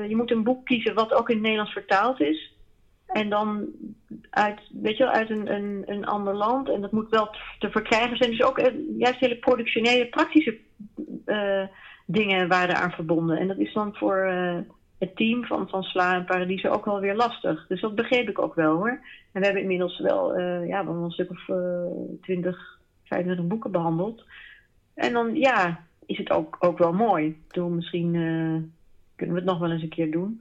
je 0.09 0.17
moet 0.17 0.31
een 0.31 0.43
boek 0.43 0.67
kiezen 0.67 0.95
wat 0.95 1.13
ook 1.13 1.29
in 1.29 1.35
het 1.35 1.43
Nederlands 1.43 1.73
vertaald 1.73 2.21
is. 2.21 2.52
En 3.13 3.31
dan 3.31 3.67
uit, 4.31 4.61
weet 4.73 4.97
je 4.97 5.11
uit 5.11 5.31
een, 5.31 5.55
een, 5.55 5.83
een 5.87 6.05
ander 6.07 6.35
land. 6.35 6.69
En 6.69 6.81
dat 6.81 6.93
moet 6.93 7.11
wel 7.11 7.35
te, 7.59 7.71
verkrijgen 7.71 8.17
zijn. 8.17 8.31
Dus 8.31 8.43
ook 8.43 8.59
uh, 8.59 8.99
juist 8.99 9.21
hele 9.21 9.39
productionele, 9.39 10.07
praktische 10.07 10.59
uh, 11.27 11.63
dingen 12.07 12.49
waren 12.49 12.77
aan 12.77 12.91
verbonden. 12.91 13.39
En 13.39 13.49
dat 13.49 13.59
is 13.59 13.73
dan 13.73 13.95
voor 13.95 14.33
het 14.99 15.17
team 15.17 15.45
van, 15.45 15.69
van 15.69 15.83
Sla 15.83 16.15
en 16.15 16.25
Paradiso 16.25 16.69
ook 16.69 16.85
wel 16.85 17.01
weer 17.01 17.15
lastig. 17.15 17.67
Dus 17.67 17.81
dat 17.81 17.95
begreep 17.95 18.29
ik 18.29 18.39
ook 18.39 18.55
wel 18.55 18.77
hoor. 18.77 19.01
En 19.33 19.41
we 19.41 19.45
hebben 19.45 19.63
inmiddels 19.63 19.99
wel, 19.99 20.39
uh, 20.39 20.69
ja, 20.69 20.87
wel 20.87 20.95
een 20.95 21.11
stuk 21.11 21.31
of 21.31 21.45
20, 22.21 22.79
25 23.05 23.47
boeken 23.47 23.71
behandeld. 23.71 24.25
En 24.95 25.13
dan 25.13 25.35
ja, 25.35 25.81
is 26.07 26.19
het 26.19 26.31
ook, 26.31 26.57
ook 26.61 26.79
wel 26.79 26.93
mooi. 26.93 27.43
Toen 27.49 27.75
misschien 27.75 28.13
kunnen 29.17 29.35
we 29.35 29.41
het 29.41 29.51
nog 29.51 29.59
wel 29.59 29.71
eens 29.71 29.83
een 29.83 29.89
keer 29.89 30.11
doen. 30.11 30.41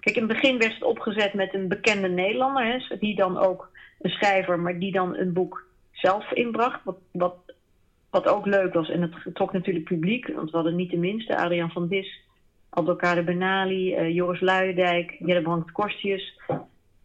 Kijk, 0.00 0.16
in 0.16 0.22
het 0.22 0.32
begin 0.32 0.58
werd 0.58 0.74
het 0.74 0.82
opgezet 0.82 1.34
met 1.34 1.54
een 1.54 1.68
bekende 1.68 2.08
Nederlander, 2.08 2.64
hè, 2.64 2.96
die 2.98 3.16
dan 3.16 3.38
ook 3.38 3.70
een 4.00 4.10
schrijver, 4.10 4.58
maar 4.58 4.78
die 4.78 4.92
dan 4.92 5.16
een 5.16 5.32
boek 5.32 5.66
zelf 5.92 6.32
inbracht. 6.32 6.80
Wat, 6.84 6.98
wat 7.10 7.36
wat 8.10 8.28
ook 8.28 8.46
leuk 8.46 8.74
was, 8.74 8.88
en 8.88 9.02
het 9.02 9.34
trok 9.34 9.52
natuurlijk 9.52 9.84
publiek, 9.84 10.26
want 10.26 10.50
we 10.50 10.56
hadden 10.56 10.76
niet 10.76 10.90
de 10.90 10.96
minste, 10.96 11.36
Adriaan 11.36 11.70
van 11.70 11.88
Dis, 11.88 12.20
Abdelkader 12.70 13.24
Benali, 13.24 13.96
uh, 13.96 14.14
Joris 14.14 14.40
Luijendijk, 14.40 15.16
Jelle 15.18 15.64
Korstius 15.72 16.40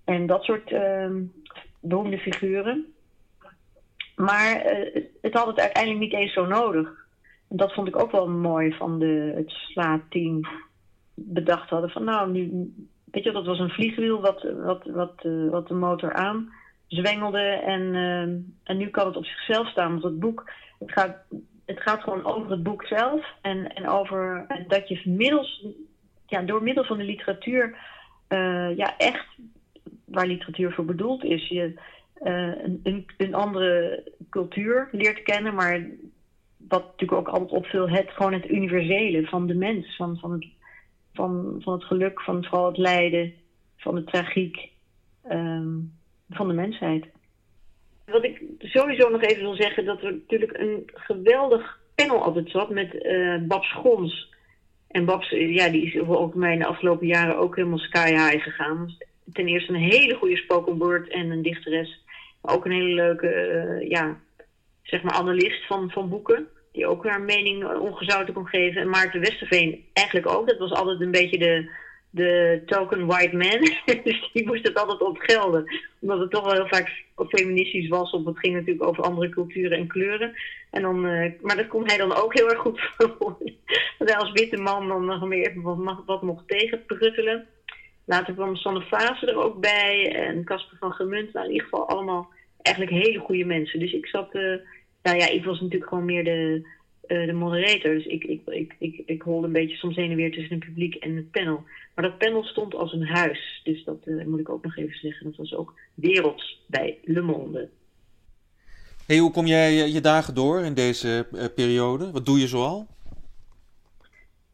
en 0.03 0.25
dat 0.25 0.43
soort 0.43 0.71
uh, 0.71 1.09
beroemde 1.79 2.17
figuren. 2.17 2.85
Maar 4.15 4.55
uh, 4.55 5.03
het 5.21 5.33
had 5.33 5.47
het 5.47 5.59
uiteindelijk 5.59 6.03
niet 6.03 6.13
eens 6.13 6.33
zo 6.33 6.45
nodig. 6.45 7.05
En 7.49 7.57
dat 7.57 7.73
vond 7.73 7.87
ik 7.87 7.99
ook 7.99 8.11
wel 8.11 8.29
mooi 8.29 8.73
van 8.73 8.99
de, 8.99 9.33
het 9.35 9.49
slaatteam 9.49 10.47
bedacht 11.15 11.69
hadden. 11.69 11.89
Van 11.89 12.03
nou, 12.03 12.31
nu, 12.31 12.73
weet 13.11 13.23
je, 13.23 13.31
dat 13.31 13.45
was 13.45 13.59
een 13.59 13.69
vliegwiel 13.69 14.21
wat, 14.21 14.47
wat, 14.63 14.85
wat, 14.85 15.13
uh, 15.23 15.49
wat 15.49 15.67
de 15.67 15.73
motor 15.73 16.13
aan 16.13 16.53
zwengelde. 16.87 17.39
En, 17.39 17.81
uh, 17.81 18.21
en 18.63 18.77
nu 18.77 18.89
kan 18.89 19.07
het 19.07 19.15
op 19.15 19.25
zichzelf 19.25 19.67
staan. 19.67 19.91
Want 19.91 20.03
het 20.03 20.19
boek, 20.19 20.51
het 20.79 20.91
gaat, 20.91 21.17
het 21.65 21.81
gaat 21.81 22.03
gewoon 22.03 22.25
over 22.25 22.51
het 22.51 22.63
boek 22.63 22.85
zelf. 22.85 23.25
En, 23.41 23.73
en 23.75 23.87
over 23.87 24.45
dat 24.67 24.87
je 24.87 25.01
middels, 25.05 25.65
ja, 26.25 26.41
door 26.41 26.63
middel 26.63 26.83
van 26.83 26.97
de 26.97 27.03
literatuur, 27.03 27.77
uh, 28.29 28.77
ja, 28.77 28.97
echt 28.97 29.25
waar 30.05 30.27
literatuur 30.27 30.71
voor 30.71 30.85
bedoeld 30.85 31.23
is, 31.23 31.47
je 31.47 31.73
een, 32.19 32.79
een, 32.83 33.05
een 33.17 33.33
andere 33.33 34.03
cultuur 34.29 34.89
leert 34.91 35.23
kennen. 35.23 35.53
Maar 35.53 35.85
wat 36.57 36.85
natuurlijk 36.85 37.19
ook 37.19 37.27
altijd 37.27 37.51
opviel, 37.51 37.89
het, 37.89 38.09
gewoon 38.09 38.33
het 38.33 38.49
universele 38.49 39.27
van 39.27 39.47
de 39.47 39.55
mens. 39.55 39.95
Van, 39.95 40.17
van, 40.17 40.31
het, 40.31 40.45
van, 41.15 41.55
van 41.59 41.73
het 41.73 41.83
geluk, 41.83 42.21
van 42.21 42.45
vooral 42.45 42.67
het 42.67 42.77
lijden, 42.77 43.33
van 43.77 43.95
de 43.95 44.03
tragiek. 44.03 44.73
Um, 45.31 45.93
van 46.29 46.47
de 46.47 46.53
mensheid. 46.53 47.05
Wat 48.05 48.23
ik 48.23 48.41
sowieso 48.59 49.09
nog 49.09 49.21
even 49.21 49.41
wil 49.41 49.55
zeggen, 49.55 49.85
dat 49.85 50.01
er 50.01 50.11
natuurlijk 50.11 50.57
een 50.57 50.89
geweldig 50.93 51.79
panel 51.95 52.23
altijd 52.23 52.49
zat 52.49 52.69
met 52.69 52.93
uh, 52.93 53.41
Babs 53.41 53.73
Gons. 53.73 54.33
En 54.87 55.05
Babs, 55.05 55.29
ja, 55.29 55.69
die 55.69 55.85
is 55.85 55.99
ook 55.99 56.35
mij 56.35 56.53
in 56.53 56.59
de 56.59 56.65
afgelopen 56.65 57.07
jaren 57.07 57.37
ook 57.37 57.55
helemaal 57.55 57.77
sky 57.77 58.09
high 58.09 58.43
gegaan. 58.43 58.95
Ten 59.33 59.47
eerste 59.47 59.73
een 59.73 59.79
hele 59.79 60.15
goede 60.15 60.37
spoken 60.37 60.77
word 60.77 61.09
en 61.09 61.29
een 61.29 61.41
dichteres. 61.41 62.03
Maar 62.41 62.55
ook 62.55 62.65
een 62.65 62.71
hele 62.71 62.93
leuke, 62.93 63.27
uh, 63.27 63.89
ja, 63.89 64.19
zeg 64.81 65.03
maar 65.03 65.13
analist 65.13 65.65
van, 65.65 65.91
van 65.91 66.09
boeken. 66.09 66.47
Die 66.75 66.87
ook 66.87 67.05
haar 67.05 67.21
mening 67.21 67.77
ongezouten 67.77 68.33
kon 68.33 68.47
geven. 68.47 68.81
En 68.81 68.89
Maarten 68.89 69.19
Westerveen 69.19 69.85
eigenlijk 69.93 70.27
ook. 70.27 70.47
Dat 70.47 70.57
was 70.57 70.71
altijd 70.71 71.01
een 71.01 71.11
beetje 71.11 71.37
de, 71.37 71.69
de 72.09 72.61
token 72.65 73.05
white 73.05 73.35
man. 73.35 73.59
dus 74.03 74.29
die 74.33 74.45
moest 74.45 74.67
het 74.67 74.79
altijd 74.79 75.01
ontgelden. 75.01 75.65
Omdat 75.99 76.19
het 76.19 76.31
toch 76.31 76.43
wel 76.43 76.53
heel 76.53 76.67
vaak 76.67 77.03
feministisch 77.29 77.87
was. 77.87 78.11
Of 78.11 78.25
het 78.25 78.39
ging 78.39 78.53
natuurlijk 78.53 78.87
over 78.87 79.03
andere 79.03 79.29
culturen 79.29 79.77
en 79.77 79.87
kleuren. 79.87 80.33
En 80.71 80.81
dan, 80.81 81.05
uh, 81.05 81.31
maar 81.41 81.55
dat 81.55 81.67
kon 81.67 81.85
hij 81.85 81.97
dan 81.97 82.15
ook 82.15 82.33
heel 82.33 82.49
erg 82.49 82.59
goed 82.59 82.81
voor. 82.97 83.37
dat 83.97 84.09
hij 84.09 84.17
als 84.17 84.31
witte 84.31 84.57
man 84.57 84.87
dan 84.87 85.05
nog 85.05 85.25
meer 85.25 85.51
wat, 85.61 86.03
wat 86.05 86.21
mocht 86.21 86.47
tegenpruttelen. 86.47 87.47
Later 88.05 88.33
kwam 88.33 88.55
Sanne 88.55 88.81
Fase 88.81 89.25
er 89.25 89.43
ook 89.43 89.59
bij. 89.59 90.15
En 90.15 90.43
Casper 90.43 90.77
van 90.77 90.91
Gemunt. 90.93 91.33
Nou, 91.33 91.45
in 91.45 91.51
ieder 91.51 91.67
geval 91.67 91.87
allemaal 91.87 92.29
eigenlijk 92.61 93.05
hele 93.05 93.19
goede 93.19 93.45
mensen. 93.45 93.79
Dus 93.79 93.93
ik 93.93 94.05
zat... 94.07 94.35
Uh, 94.35 94.55
nou 95.05 95.17
ja, 95.17 95.29
ik 95.29 95.45
was 95.45 95.61
natuurlijk 95.61 95.89
gewoon 95.89 96.05
meer 96.05 96.23
de 96.23 96.67
uh, 97.07 97.25
de 97.25 97.33
moderator. 97.33 97.93
Dus 97.93 98.05
ik, 98.05 98.23
ik, 98.23 98.41
ik, 98.45 98.75
ik, 98.79 99.01
ik 99.05 99.21
holde 99.21 99.47
een 99.47 99.53
beetje 99.53 99.75
soms 99.75 99.95
heen 99.95 100.09
en 100.09 100.15
weer 100.15 100.31
tussen 100.31 100.55
het 100.55 100.65
publiek 100.65 100.95
en 100.95 101.15
het 101.15 101.31
panel. 101.31 101.63
Maar 101.95 102.05
dat 102.05 102.17
panel 102.17 102.43
stond 102.43 102.75
als 102.75 102.93
een 102.93 103.07
huis. 103.07 103.61
Dus 103.63 103.83
dat 103.83 103.97
uh, 104.05 104.25
moet 104.25 104.39
ik 104.39 104.49
ook 104.49 104.63
nog 104.63 104.77
even 104.77 104.97
zeggen. 104.97 105.25
Dat 105.25 105.35
was 105.35 105.53
ook 105.53 105.73
werelds 105.93 106.63
bij 106.67 106.97
Le 107.03 107.21
Monde. 107.21 107.69
Hey, 109.07 109.17
hoe 109.17 109.31
kom 109.31 109.45
jij 109.45 109.73
je 109.73 110.01
dagen 110.01 110.35
door 110.35 110.59
in 110.59 110.73
deze 110.73 111.27
uh, 111.31 111.43
periode? 111.55 112.11
Wat 112.11 112.25
doe 112.25 112.39
je 112.39 112.47
zoal? 112.47 112.87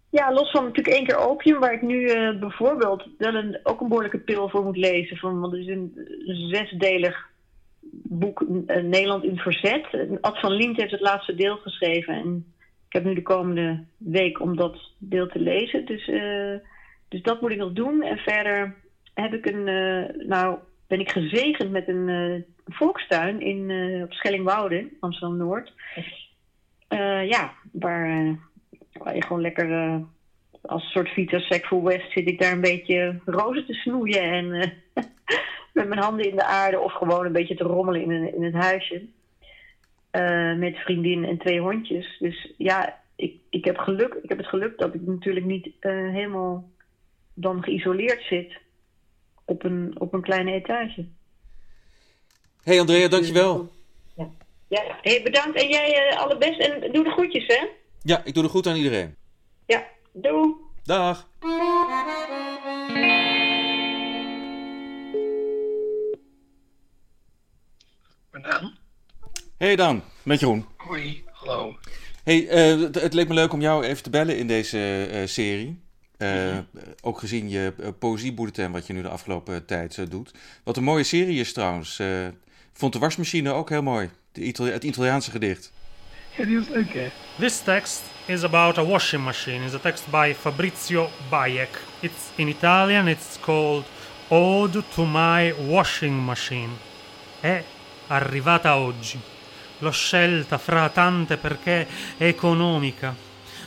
Ja, 0.10 0.34
los 0.34 0.52
van 0.52 0.64
natuurlijk 0.64 0.96
één 0.96 1.06
keer 1.06 1.18
opium, 1.18 1.60
waar 1.60 1.74
ik 1.74 1.82
nu 1.82 2.06
bijvoorbeeld 2.40 3.08
wel 3.18 3.34
een, 3.34 3.60
ook 3.64 3.82
een 3.82 3.88
behoorlijke 3.88 4.20
pil 4.20 4.50
voor 4.50 4.64
moet 4.64 4.78
lezen. 4.78 5.18
Van, 5.18 5.40
want 5.40 5.54
het 5.54 5.62
is 5.62 5.68
een 5.68 5.94
zesdelig 6.50 7.30
boek 8.04 8.46
Nederland 8.68 9.24
in 9.24 9.38
Verzet. 9.38 9.88
Ad 10.22 10.40
van 10.40 10.52
Liemt 10.52 10.78
heeft 10.78 10.92
het 10.92 11.02
laatste 11.02 11.36
deel 11.36 11.58
geschreven. 11.58 12.14
En 12.14 12.54
ik 12.88 12.94
heb 12.94 13.04
nu 13.04 13.14
de 13.14 13.22
komende 13.22 13.84
week 13.98 14.42
om 14.42 14.56
dat 14.56 14.92
deel 14.98 15.28
te 15.28 15.40
lezen. 15.40 15.86
Dus, 15.86 16.08
uh, 16.08 16.56
dus 17.08 17.22
dat 17.22 17.42
moet 17.42 17.52
ik 17.52 17.58
nog 17.58 17.74
doen. 17.74 18.02
En 18.02 18.18
verder 18.18 18.76
heb 19.14 19.34
ik 19.34 19.46
een, 19.46 19.68
uh, 19.68 20.28
nou 20.28 20.58
ben 20.88 21.00
ik 21.00 21.12
gezegend 21.12 21.72
met 21.72 21.88
een 21.88 22.08
uh, 22.08 22.42
volkstuin 22.66 23.42
in, 23.42 23.72
op 24.04 24.14
Schellingwoude, 24.14 24.90
Amsterdam-Noord. 25.00 25.74
ja, 27.28 27.54
waar, 27.72 28.40
waar 28.94 29.16
je 29.16 29.24
gewoon 29.24 29.42
lekker 29.42 30.02
als 30.62 30.84
een 30.84 30.90
soort 30.90 31.10
Vita 31.10 31.60
for 31.60 31.84
West 31.84 32.12
zit 32.12 32.28
ik 32.28 32.40
daar 32.40 32.52
een 32.52 32.62
beetje 32.62 33.20
rozen 33.26 33.66
te 33.66 33.74
snoeien 33.74 34.22
en 34.22 34.48
met 35.74 35.88
mijn 35.88 36.02
handen 36.02 36.30
in 36.30 36.36
de 36.36 36.46
aarde 36.46 36.80
of 36.80 36.94
gewoon 36.94 37.26
een 37.26 37.32
beetje 37.32 37.56
te 37.56 37.64
rommelen 37.64 38.02
in, 38.02 38.12
een, 38.12 38.36
in 38.36 38.44
het 38.44 38.54
huisje. 38.54 39.02
Uh, 40.12 40.56
met 40.56 40.78
vriendin 40.78 41.26
en 41.26 41.38
twee 41.38 41.60
hondjes. 41.60 42.18
Dus 42.20 42.54
ja, 42.58 43.00
ik, 43.16 43.36
ik, 43.50 43.66
heb 43.66 43.78
geluk, 43.78 44.14
ik 44.14 44.30
heb 44.30 44.38
het 44.38 44.48
geluk 44.48 44.78
dat 44.78 44.94
ik 44.94 45.02
natuurlijk 45.02 45.46
niet 45.46 45.66
uh, 45.66 45.72
helemaal 46.12 46.70
dan 47.34 47.64
geïsoleerd 47.64 48.24
zit 48.24 48.58
op 49.46 49.64
een, 49.64 49.96
op 49.98 50.14
een 50.14 50.22
kleine 50.22 50.52
etage. 50.52 51.06
Hey 52.64 52.80
Andrea, 52.80 53.08
dankjewel. 53.08 53.70
Ja, 54.16 54.30
ja. 54.68 54.98
Hey, 55.02 55.22
bedankt 55.24 55.62
en 55.62 55.70
jij 55.70 56.16
alle 56.18 56.38
best 56.38 56.60
en 56.60 56.92
doe 56.92 57.04
de 57.04 57.12
groetjes 57.12 57.48
hè. 57.48 57.68
Ja, 58.02 58.22
ik 58.24 58.34
doe 58.34 58.44
de 58.44 58.50
groet 58.50 58.68
aan 58.68 58.76
iedereen. 58.76 59.16
Ja, 59.66 59.88
doei. 60.14 60.56
Dag. 60.84 61.28
Ben 68.32 68.42
Daan. 68.42 68.78
Hey 69.58 69.76
Dan, 69.76 70.04
met 70.24 70.40
Jeroen. 70.40 70.66
Hoi, 70.78 71.24
hallo. 71.32 71.78
Hey, 72.24 72.42
uh, 72.44 72.82
het, 72.82 73.02
het, 73.02 73.14
leek 73.14 73.28
me 73.28 73.34
leuk 73.34 73.54
om 73.54 73.62
jou 73.62 73.84
even 73.84 74.04
te 74.04 74.10
bellen 74.10 74.38
in 74.38 74.48
deze 74.48 75.10
uh, 75.12 75.28
serie. 75.28 75.82
Uh, 76.18 76.34
mm-hmm. 76.34 76.68
Ook 77.02 77.20
gezien 77.20 77.50
je 77.50 77.74
poëziebulletin 78.00 78.72
wat 78.72 78.88
je 78.88 78.94
nu 78.94 79.02
de 79.02 79.10
afgelopen 79.10 79.66
tijd 79.66 80.12
doet. 80.12 80.32
Wat 80.64 80.78
een 80.78 80.84
mooie 80.84 81.04
serie 81.04 81.40
is 81.40 81.54
trouwens. 81.54 82.02
vond 82.74 82.94
de 82.94 83.00
wasmachine 83.00 83.52
ook 83.52 83.70
heel 83.70 83.84
mooi. 83.84 84.10
De 84.32 84.42
Itali 84.42 84.72
het 84.72 84.84
Italiaanse 84.84 85.32
gedicht. 85.32 85.72
Ja, 86.38 86.46
die 86.46 86.58
was 86.58 86.68
leuk 86.68 86.94
hè. 86.94 87.12
This 87.40 87.62
text 87.62 88.02
is 88.32 88.44
about 88.44 88.78
a 88.78 88.84
washing 88.84 89.24
machine. 89.24 89.62
It's 89.64 89.74
a 89.74 89.80
text 89.80 90.10
by 90.10 90.34
Fabrizio 90.34 91.10
Bayek. 91.30 91.78
It's 92.02 92.32
in 92.38 92.48
Italian, 92.48 93.10
it's 93.10 93.38
called 93.38 93.84
Ode 94.30 94.84
to 94.96 95.06
my 95.06 95.52
washing 95.52 96.24
machine. 96.24 96.72
È 97.42 97.64
arrivata 98.08 98.78
oggi. 98.78 99.20
L'ho 99.80 99.92
scelta 99.92 100.58
fra 100.58 100.88
tante 100.90 101.36
perché 101.38 101.88
è 102.18 102.24
economica, 102.26 103.14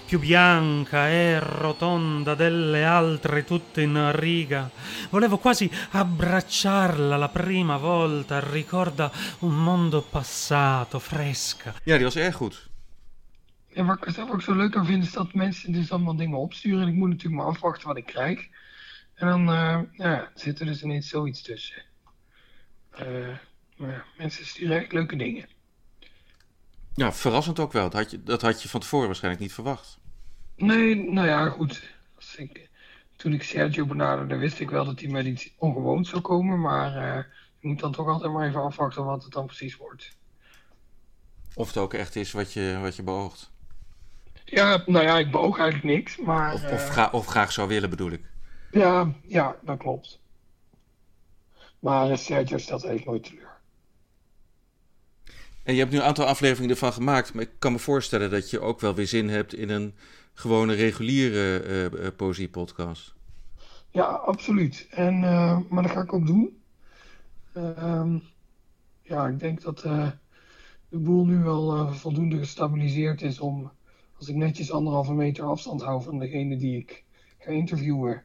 più 0.06 0.18
bianca 0.18 1.08
e 1.08 1.38
rotonda 1.40 2.34
delle 2.34 2.84
altre 2.84 3.44
tutte 3.44 3.82
in 3.82 4.12
riga. 4.14 4.70
Volevo 5.10 5.36
quasi 5.36 5.70
abbracciarla 5.90 7.16
la 7.16 7.28
prima 7.28 7.76
volta, 7.76 8.40
ricorda 8.40 9.10
un 9.40 9.62
mondo 9.62 10.00
passato, 10.00 10.98
fresca. 10.98 11.74
Ja, 11.84 11.96
die 11.96 12.04
was 12.04 12.16
erg 12.16 12.36
goed. 12.36 12.72
En 13.74 13.86
wat 13.86 13.96
ik 13.96 14.06
er 14.06 14.12
zelf 14.12 14.30
ook 14.30 14.42
zo 14.42 14.54
leuk 14.54 14.76
aan 14.76 14.86
vind, 14.86 15.04
is 15.04 15.12
dat 15.12 15.34
mensen 15.34 15.72
dus 15.72 15.92
allemaal 15.92 16.16
dingen 16.16 16.38
opsturen. 16.38 16.82
En 16.82 16.88
ik 16.88 16.94
moet 16.94 17.08
natuurlijk 17.08 17.42
maar 17.42 17.52
afwachten 17.52 17.88
wat 17.88 17.96
ik 17.96 18.06
krijg. 18.06 18.48
En 19.14 19.28
dan 19.28 19.48
uh, 19.48 19.80
ja, 19.92 20.30
zit 20.34 20.60
er 20.60 20.66
dus 20.66 20.82
ineens 20.82 21.08
zoiets 21.08 21.42
tussen. 21.42 21.82
Uh, 22.92 23.36
maar 23.76 23.90
ja, 23.90 24.04
mensen 24.18 24.46
sturen 24.46 24.76
echt 24.76 24.92
leuke 24.92 25.16
dingen. 25.16 25.48
Ja, 26.94 27.12
verrassend 27.12 27.58
ook 27.58 27.72
wel. 27.72 27.82
Dat 27.82 27.92
had, 27.92 28.10
je, 28.10 28.22
dat 28.22 28.42
had 28.42 28.62
je 28.62 28.68
van 28.68 28.80
tevoren 28.80 29.06
waarschijnlijk 29.06 29.42
niet 29.42 29.52
verwacht. 29.52 29.98
Nee, 30.56 31.10
nou 31.10 31.26
ja, 31.26 31.48
goed. 31.48 31.94
Als 32.16 32.36
ik, 32.36 32.68
toen 33.16 33.32
ik 33.32 33.42
Sergio 33.42 33.86
benaderde, 33.86 34.36
wist 34.36 34.60
ik 34.60 34.70
wel 34.70 34.84
dat 34.84 35.00
hij 35.00 35.08
met 35.08 35.26
iets 35.26 35.52
ongewoons 35.56 36.08
zou 36.08 36.22
komen. 36.22 36.60
Maar 36.60 36.96
uh, 36.96 37.24
je 37.58 37.68
moet 37.68 37.80
dan 37.80 37.92
toch 37.92 38.08
altijd 38.08 38.32
maar 38.32 38.48
even 38.48 38.62
afwachten 38.62 39.04
wat 39.04 39.22
het 39.22 39.32
dan 39.32 39.46
precies 39.46 39.76
wordt. 39.76 40.16
Of 41.54 41.66
het 41.66 41.76
ook 41.76 41.94
echt 41.94 42.16
is 42.16 42.32
wat 42.32 42.52
je, 42.52 42.78
wat 42.82 42.96
je 42.96 43.02
beoogt. 43.02 43.52
Ja, 44.54 44.82
nou 44.86 45.04
ja, 45.04 45.18
ik 45.18 45.30
beoog 45.30 45.58
eigenlijk 45.58 45.96
niks, 45.96 46.16
maar... 46.16 46.52
Of, 46.52 46.70
of, 46.70 46.88
gra 46.88 47.08
of 47.12 47.26
graag 47.26 47.52
zou 47.52 47.68
willen, 47.68 47.90
bedoel 47.90 48.10
ik. 48.10 48.22
Ja, 48.70 49.12
ja, 49.26 49.56
dat 49.62 49.78
klopt. 49.78 50.20
Maar 51.78 52.18
Sergio 52.18 52.58
stelt 52.58 52.84
eigenlijk 52.84 53.06
nooit 53.06 53.22
teleur. 53.22 53.52
En 55.62 55.74
je 55.74 55.80
hebt 55.80 55.92
nu 55.92 55.98
een 55.98 56.04
aantal 56.04 56.26
afleveringen 56.26 56.70
ervan 56.70 56.92
gemaakt, 56.92 57.34
maar 57.34 57.42
ik 57.42 57.50
kan 57.58 57.72
me 57.72 57.78
voorstellen 57.78 58.30
dat 58.30 58.50
je 58.50 58.60
ook 58.60 58.80
wel 58.80 58.94
weer 58.94 59.06
zin 59.06 59.28
hebt 59.28 59.54
in 59.54 59.70
een 59.70 59.94
gewone 60.32 60.74
reguliere 60.74 61.90
uh, 61.90 62.06
poëziepodcast. 62.16 63.14
Ja, 63.90 64.04
absoluut. 64.04 64.86
En, 64.90 65.22
uh, 65.22 65.58
maar 65.68 65.82
dat 65.82 65.92
ga 65.92 66.00
ik 66.00 66.12
ook 66.12 66.26
doen. 66.26 66.62
Uh, 67.56 68.14
ja, 69.02 69.26
ik 69.26 69.38
denk 69.38 69.62
dat 69.62 69.80
de 70.88 70.98
boel 70.98 71.24
nu 71.24 71.38
wel 71.38 71.92
voldoende 71.92 72.38
gestabiliseerd 72.38 73.22
is 73.22 73.40
om, 73.40 73.72
als 74.24 74.32
ik 74.32 74.38
netjes 74.38 74.72
anderhalve 74.72 75.12
meter 75.12 75.44
afstand 75.44 75.82
hou 75.82 76.02
van 76.02 76.18
degene 76.18 76.56
die 76.56 76.76
ik 76.76 77.04
ga 77.38 77.50
interviewen, 77.50 78.22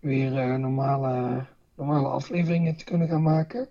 weer 0.00 0.58
normale, 0.58 1.46
normale 1.74 2.08
afleveringen 2.08 2.76
te 2.76 2.84
kunnen 2.84 3.08
gaan 3.08 3.22
maken. 3.22 3.68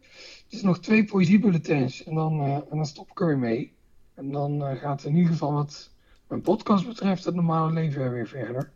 Is 0.50 0.62
nog 0.62 0.80
twee 0.80 1.06
poëziebulletins 1.06 2.04
en 2.04 2.16
dan, 2.16 2.42
en 2.42 2.78
dan 2.78 2.86
stop 2.86 3.10
ik 3.10 3.20
er 3.20 3.28
weer 3.28 3.38
mee. 3.38 3.74
En 4.14 4.32
dan 4.32 4.78
gaat 4.78 5.04
in 5.04 5.16
ieder 5.16 5.32
geval 5.32 5.54
wat 5.54 5.90
mijn 6.28 6.42
podcast 6.42 6.88
betreft 6.88 7.26
het 7.26 7.36
normale 7.36 7.74
leven 7.74 8.12
weer 8.12 8.28
verder. 8.28 8.72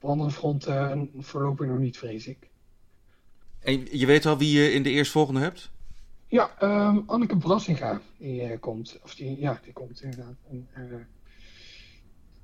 Op 0.00 0.08
andere 0.08 0.30
fronten 0.30 1.10
voorlopig 1.18 1.66
nog 1.66 1.78
niet, 1.78 1.98
vrees 1.98 2.26
ik. 2.26 2.48
En 3.60 3.98
je 3.98 4.06
weet 4.06 4.26
al 4.26 4.38
wie 4.38 4.58
je 4.58 4.72
in 4.72 4.82
de 4.82 4.90
eerstvolgende 4.90 5.40
hebt? 5.40 5.70
Ja, 6.26 6.50
um, 6.62 7.02
Anneke 7.06 7.36
Brassinga, 7.36 8.00
die 8.18 8.50
uh, 8.50 8.60
komt. 8.60 8.98
Of 9.02 9.14
die, 9.14 9.40
ja, 9.40 9.60
die 9.64 9.72
komt 9.72 10.02
inderdaad. 10.02 10.36
En, 10.50 10.68
uh, 10.76 10.94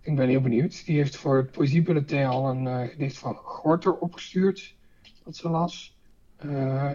ik 0.07 0.17
ben 0.17 0.29
heel 0.29 0.41
benieuwd. 0.41 0.85
Die 0.85 0.97
heeft 0.97 1.17
voor 1.17 1.37
het 1.37 1.51
Poëziebulletin 1.51 2.27
al 2.27 2.49
een 2.49 2.65
uh, 2.65 2.89
gedicht 2.89 3.19
van 3.19 3.35
Gorter 3.35 3.99
opgestuurd. 3.99 4.75
Dat 5.25 5.37
ze 5.37 5.49
las. 5.49 5.97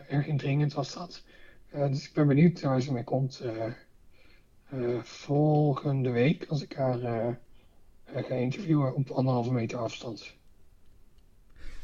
erg 0.07 0.27
indringend 0.27 0.73
was 0.73 0.93
dat. 0.93 1.23
dus 1.71 2.07
ik 2.07 2.13
ben 2.13 2.27
benieuwd 2.27 2.61
waar 2.61 2.81
ze 2.81 2.93
mee 2.93 3.03
komt 3.03 3.41
volgende 5.01 6.09
week. 6.09 6.45
Als 6.47 6.63
ik 6.63 6.73
haar 6.73 7.39
ga 8.15 8.35
interviewen 8.35 8.95
op 8.95 9.09
anderhalve 9.09 9.51
meter 9.51 9.77
afstand. 9.77 10.33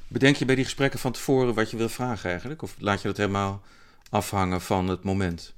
Bedenk 0.07 0.36
je 0.36 0.46
bij 0.46 0.55
die 0.55 0.63
gesprekken 0.63 1.00
van 1.00 1.12
tevoren 1.12 1.53
wat 1.53 1.72
je 1.72 1.77
wil 1.77 1.89
vragen 1.89 2.29
eigenlijk? 2.29 2.62
Of 2.62 2.75
laat 2.79 3.01
je 3.01 3.07
dat 3.07 3.17
helemaal 3.17 3.62
afhangen 4.10 4.62
van 4.62 4.88
het 4.88 5.03
moment? 5.03 5.53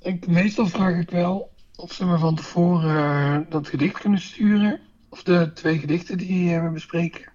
Ik, 0.00 0.26
meestal 0.26 0.66
vraag 0.66 0.98
ik 0.98 1.10
wel 1.10 1.52
of 1.76 1.92
ze 1.92 2.06
me 2.06 2.18
van 2.18 2.34
tevoren 2.34 3.44
uh, 3.44 3.50
dat 3.50 3.68
gedicht 3.68 4.00
kunnen 4.00 4.20
sturen. 4.20 4.80
Of 5.14 5.22
de 5.22 5.52
twee 5.52 5.78
gedichten 5.78 6.18
die 6.18 6.60
we 6.60 6.68
bespreken. 6.68 7.32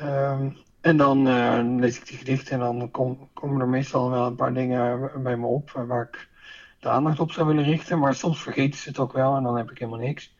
Uh, 0.00 0.40
en 0.80 0.96
dan 0.96 1.28
uh, 1.28 1.60
lees 1.76 1.98
ik 1.98 2.06
die 2.06 2.18
gedichten 2.18 2.52
en 2.52 2.58
dan 2.58 2.90
kom, 2.90 3.28
komen 3.32 3.60
er 3.60 3.68
meestal 3.68 4.10
wel 4.10 4.26
een 4.26 4.34
paar 4.34 4.54
dingen 4.54 5.10
bij 5.22 5.36
me 5.36 5.46
op 5.46 5.70
waar 5.70 6.02
ik 6.02 6.28
de 6.80 6.88
aandacht 6.88 7.20
op 7.20 7.32
zou 7.32 7.46
willen 7.46 7.64
richten. 7.64 7.98
Maar 7.98 8.14
soms 8.14 8.42
vergeten 8.42 8.80
ze 8.80 8.88
het 8.88 8.98
ook 8.98 9.12
wel 9.12 9.36
en 9.36 9.42
dan 9.42 9.56
heb 9.56 9.70
ik 9.70 9.78
helemaal 9.78 10.00
niks. 10.00 10.36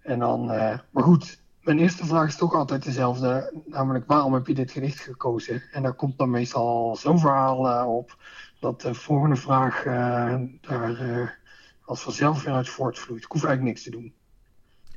En 0.00 0.18
dan, 0.18 0.46
maar 0.90 1.02
goed, 1.02 1.42
mijn 1.60 1.78
eerste 1.78 2.06
vraag 2.06 2.28
is 2.28 2.36
toch 2.36 2.54
altijd 2.54 2.84
dezelfde, 2.84 3.62
namelijk 3.66 4.06
waarom 4.06 4.34
heb 4.34 4.46
je 4.46 4.54
dit 4.54 4.70
gedicht 4.70 5.00
gekozen? 5.00 5.62
En 5.72 5.82
daar 5.82 5.94
komt 5.94 6.18
dan 6.18 6.30
meestal 6.30 6.96
zo'n 6.96 7.18
verhaal 7.18 7.86
op 7.96 8.16
dat 8.60 8.80
de 8.80 8.94
volgende 8.94 9.36
vraag 9.36 9.82
daar 10.60 11.38
als 11.84 12.02
vanzelf 12.02 12.44
weer 12.44 12.54
uit 12.54 12.68
voortvloeit. 12.68 13.24
Ik 13.24 13.32
hoef 13.32 13.44
eigenlijk 13.44 13.74
niks 13.74 13.82
te 13.82 13.90
doen. 13.90 14.20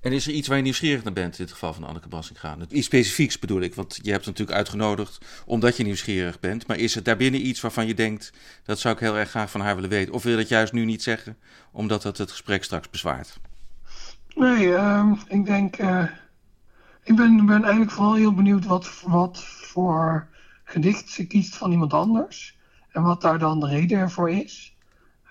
En 0.05 0.12
is 0.12 0.27
er 0.27 0.33
iets 0.33 0.47
waar 0.47 0.57
je 0.57 0.63
nieuwsgierig 0.63 1.03
naar 1.03 1.13
bent, 1.13 1.39
in 1.39 1.45
dit 1.45 1.53
geval 1.53 1.74
van 1.74 1.83
Anneke 1.83 2.07
Bassinga? 2.07 2.57
Iets 2.69 2.85
specifieks 2.85 3.39
bedoel 3.39 3.62
ik, 3.62 3.75
want 3.75 4.00
je 4.01 4.12
hebt 4.12 4.25
natuurlijk 4.25 4.57
uitgenodigd 4.57 5.25
omdat 5.45 5.77
je 5.77 5.83
nieuwsgierig 5.83 6.39
bent. 6.39 6.67
Maar 6.67 6.77
is 6.77 6.95
het 6.95 7.05
daarbinnen 7.05 7.47
iets 7.47 7.62
waarvan 7.62 7.88
je 7.88 7.93
denkt, 7.93 8.33
dat 8.63 8.79
zou 8.79 8.93
ik 8.93 9.00
heel 9.00 9.17
erg 9.17 9.29
graag 9.29 9.51
van 9.51 9.62
haar 9.62 9.75
willen 9.75 9.89
weten? 9.89 10.13
Of 10.13 10.24
wil 10.24 10.31
je 10.31 10.38
dat 10.38 10.47
juist 10.47 10.74
nu 10.74 10.85
niet 10.85 11.03
zeggen, 11.03 11.38
omdat 11.71 12.01
dat 12.01 12.17
het 12.17 12.31
gesprek 12.31 12.63
straks 12.63 12.89
bezwaart? 12.89 13.39
Nee, 14.35 14.67
uh, 14.67 15.12
ik 15.27 15.45
denk 15.45 15.77
ik 17.03 17.15
ben, 17.15 17.45
ben 17.45 17.63
eigenlijk 17.63 17.91
vooral 17.91 18.15
heel 18.15 18.33
benieuwd 18.33 18.65
wat, 18.65 19.01
wat 19.05 19.44
voor 19.44 20.27
gedicht 20.63 21.09
ze 21.09 21.27
kiest 21.27 21.55
van 21.55 21.72
iemand 21.72 21.94
anders. 21.94 22.57
En 22.91 23.03
wat 23.03 23.22
daar 23.22 23.39
dan 23.39 23.59
de 23.59 23.68
reden 23.68 23.98
ervoor 23.98 24.29
is. 24.29 24.75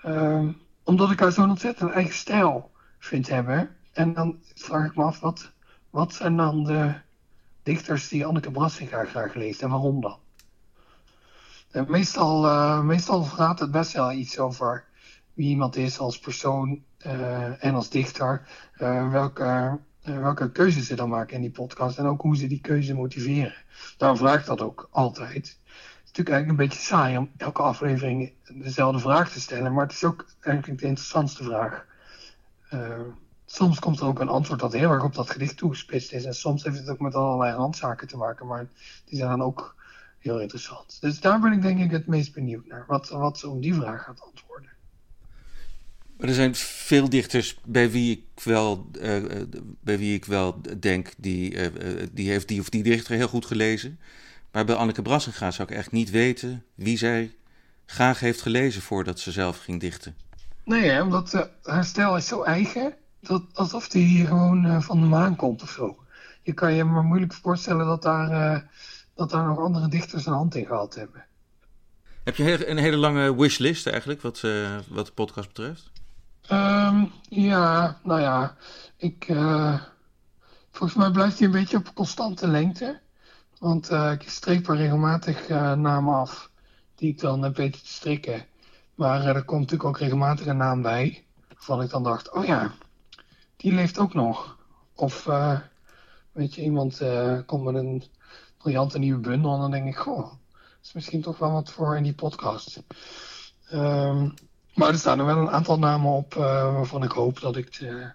Uh, 0.06 0.48
omdat 0.84 1.10
ik 1.10 1.20
haar 1.20 1.32
zo'n 1.32 1.50
ontzettend 1.50 1.90
eigen 1.90 2.14
stijl 2.14 2.70
vind 2.98 3.28
hebben. 3.28 3.76
En 3.94 4.12
dan 4.12 4.38
vraag 4.54 4.86
ik 4.86 4.96
me 4.96 5.02
af, 5.02 5.20
wat, 5.20 5.52
wat 5.90 6.14
zijn 6.14 6.36
dan 6.36 6.64
de 6.64 6.94
dichters 7.62 8.08
die 8.08 8.26
Anneke 8.26 8.50
Brassinga 8.50 9.04
graag 9.04 9.34
leest 9.34 9.62
en 9.62 9.68
waarom 9.68 10.00
dan? 10.00 10.18
En 11.70 11.86
meestal, 11.88 12.44
uh, 12.44 12.80
meestal 12.80 13.22
gaat 13.22 13.58
het 13.58 13.70
best 13.70 13.92
wel 13.92 14.12
iets 14.12 14.38
over 14.38 14.84
wie 15.32 15.48
iemand 15.48 15.76
is 15.76 15.98
als 15.98 16.18
persoon 16.18 16.84
uh, 17.06 17.64
en 17.64 17.74
als 17.74 17.90
dichter. 17.90 18.48
Uh, 18.78 19.10
welke 19.10 19.78
welke 20.02 20.52
keuzes 20.52 20.86
ze 20.86 20.94
dan 20.94 21.08
maken 21.08 21.34
in 21.34 21.40
die 21.40 21.50
podcast 21.50 21.98
en 21.98 22.06
ook 22.06 22.22
hoe 22.22 22.36
ze 22.36 22.46
die 22.46 22.60
keuze 22.60 22.94
motiveren. 22.94 23.54
Daarom 23.96 24.18
vraag 24.18 24.40
ik 24.40 24.46
dat 24.46 24.60
ook 24.60 24.88
altijd. 24.90 25.34
Het 25.34 25.46
is 25.46 25.58
natuurlijk 26.04 26.28
eigenlijk 26.28 26.48
een 26.48 26.68
beetje 26.68 26.80
saai 26.80 27.16
om 27.16 27.30
elke 27.36 27.62
aflevering 27.62 28.32
dezelfde 28.48 28.98
vraag 28.98 29.32
te 29.32 29.40
stellen, 29.40 29.72
maar 29.72 29.84
het 29.84 29.92
is 29.92 30.04
ook 30.04 30.26
eigenlijk 30.40 30.80
de 30.80 30.86
interessantste 30.86 31.44
vraag. 31.44 31.86
Soms 33.54 33.78
komt 33.78 34.00
er 34.00 34.06
ook 34.06 34.20
een 34.20 34.28
antwoord 34.28 34.60
dat 34.60 34.72
heel 34.72 34.90
erg 34.90 35.04
op 35.04 35.14
dat 35.14 35.30
gedicht 35.30 35.56
toegespitst 35.56 36.12
is 36.12 36.24
en 36.24 36.34
soms 36.34 36.64
heeft 36.64 36.78
het 36.78 36.88
ook 36.88 37.00
met 37.00 37.14
allerlei 37.14 37.56
randzaken 37.56 38.08
te 38.08 38.16
maken, 38.16 38.46
maar 38.46 38.66
die 39.04 39.18
zijn 39.18 39.28
dan 39.30 39.42
ook 39.42 39.74
heel 40.18 40.40
interessant. 40.40 41.00
Dus 41.00 41.20
daar 41.20 41.40
ben 41.40 41.52
ik 41.52 41.62
denk 41.62 41.80
ik 41.80 41.90
het 41.90 42.06
meest 42.06 42.34
benieuwd 42.34 42.66
naar, 42.66 42.84
wat, 42.86 43.08
wat 43.08 43.38
ze 43.38 43.48
om 43.48 43.60
die 43.60 43.74
vraag 43.74 44.04
gaat 44.04 44.20
antwoorden. 44.20 44.70
Maar 46.16 46.28
er 46.28 46.34
zijn 46.34 46.54
veel 46.54 47.08
dichters 47.08 47.58
bij 47.64 47.90
wie 47.90 48.10
ik 48.10 48.44
wel, 48.44 48.90
uh, 49.00 49.24
bij 49.80 49.98
wie 49.98 50.14
ik 50.14 50.24
wel 50.24 50.60
denk, 50.80 51.12
die, 51.16 51.54
uh, 51.54 52.06
die 52.12 52.30
heeft 52.30 52.48
die 52.48 52.60
of 52.60 52.68
die 52.68 52.82
dichter 52.82 53.14
heel 53.14 53.28
goed 53.28 53.46
gelezen. 53.46 53.98
Maar 54.52 54.64
bij 54.64 54.74
Anneke 54.74 55.02
Brassenga 55.02 55.50
zou 55.50 55.68
ik 55.68 55.76
echt 55.76 55.92
niet 55.92 56.10
weten 56.10 56.64
wie 56.74 56.98
zij 56.98 57.34
graag 57.86 58.20
heeft 58.20 58.42
gelezen 58.42 58.82
voordat 58.82 59.20
ze 59.20 59.32
zelf 59.32 59.58
ging 59.58 59.80
dichten. 59.80 60.16
Nee, 60.64 60.90
hè, 60.90 61.02
omdat 61.02 61.50
haar 61.62 61.84
stijl 61.84 62.16
is 62.16 62.26
zo 62.26 62.42
eigen, 62.42 62.94
dat, 63.26 63.42
alsof 63.52 63.88
die 63.88 64.06
hier 64.06 64.26
gewoon 64.26 64.82
van 64.82 65.00
de 65.00 65.06
maan 65.06 65.36
komt 65.36 65.62
of 65.62 65.70
zo. 65.70 66.04
Je 66.42 66.52
kan 66.52 66.74
je 66.74 66.84
maar 66.84 67.04
moeilijk 67.04 67.32
voorstellen 67.32 67.86
dat 67.86 68.02
daar, 68.02 68.64
dat 69.14 69.30
daar 69.30 69.46
nog 69.46 69.58
andere 69.58 69.88
dichters 69.88 70.26
een 70.26 70.32
hand 70.32 70.54
in 70.54 70.66
gehad 70.66 70.94
hebben. 70.94 71.24
Heb 72.24 72.36
je 72.36 72.68
een 72.68 72.76
hele 72.76 72.96
lange 72.96 73.36
wishlist 73.36 73.86
eigenlijk, 73.86 74.22
wat, 74.22 74.40
wat 74.88 75.06
de 75.06 75.12
podcast 75.14 75.48
betreft? 75.48 75.90
Um, 76.50 77.12
ja, 77.28 77.98
nou 78.02 78.20
ja, 78.20 78.56
ik, 78.96 79.28
uh, 79.28 79.80
volgens 80.70 80.98
mij 80.98 81.10
blijft 81.10 81.38
hij 81.38 81.46
een 81.46 81.52
beetje 81.52 81.76
op 81.76 81.94
constante 81.94 82.48
lengte. 82.48 83.00
Want 83.58 83.90
uh, 83.90 84.12
ik 84.12 84.28
streep 84.28 84.68
er 84.68 84.76
regelmatig 84.76 85.48
uh, 85.48 85.72
namen 85.72 86.14
af 86.14 86.50
die 86.94 87.10
ik 87.10 87.20
dan 87.20 87.42
heb 87.42 87.56
weten 87.56 87.82
te 87.82 87.88
strikken. 87.88 88.46
Maar 88.94 89.24
er 89.24 89.44
komt 89.44 89.60
natuurlijk 89.60 89.88
ook 89.88 89.98
regelmatig 89.98 90.46
een 90.46 90.56
naam 90.56 90.82
bij. 90.82 91.24
Waarvan 91.48 91.82
ik 91.82 91.90
dan 91.90 92.02
dacht, 92.02 92.32
oh 92.32 92.44
ja, 92.44 92.72
die 93.64 93.72
leeft 93.72 93.98
ook 93.98 94.14
nog. 94.14 94.58
Of 94.94 95.24
weet 96.32 96.54
je, 96.54 96.62
iemand 96.62 97.02
komt 97.46 97.64
met 97.64 97.74
een 97.74 98.04
briljante 98.58 98.98
nieuwe 98.98 99.20
bundel 99.20 99.54
en 99.54 99.60
dan 99.60 99.70
denk 99.70 99.86
ik, 99.86 99.96
goh, 99.96 100.30
dat 100.30 100.38
is 100.82 100.92
misschien 100.92 101.22
toch 101.22 101.38
wel 101.38 101.52
wat 101.52 101.70
voor 101.70 101.96
in 101.96 102.02
die 102.02 102.14
podcast. 102.14 102.82
Um, 103.72 104.34
maar 104.74 104.88
er 104.88 104.98
staan 104.98 105.18
er 105.18 105.24
wel 105.24 105.36
een 105.36 105.50
aantal 105.50 105.78
namen 105.78 106.10
op 106.10 106.34
uh, 106.34 106.42
waarvan 106.74 107.02
ik 107.02 107.10
hoop 107.10 107.40
dat 107.40 107.56
ik 107.56 107.80
uh, 107.80 108.06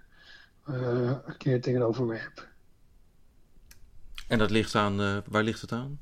een 1.26 1.38
keer 1.38 1.62
tegenover 1.62 2.06
me 2.06 2.16
heb. 2.16 2.48
En 4.28 4.38
dat 4.38 4.50
ligt 4.50 4.76
aan, 4.76 5.24
waar 5.26 5.44
ligt 5.44 5.62
het 5.62 5.72
aan? 5.72 6.00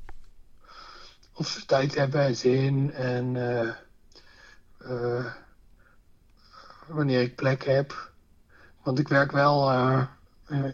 Of 1.34 1.48
ze 1.48 1.66
tijd 1.66 1.96
hebben 1.96 2.22
en 2.22 2.36
zin 2.36 2.92
en 2.94 3.34
wanneer 6.88 7.22
ik 7.22 7.36
plek 7.36 7.66
heb. 7.66 8.07
Want 8.88 9.00
ik 9.00 9.08
werk 9.08 9.32
wel 9.32 9.72
uh, 9.72 10.06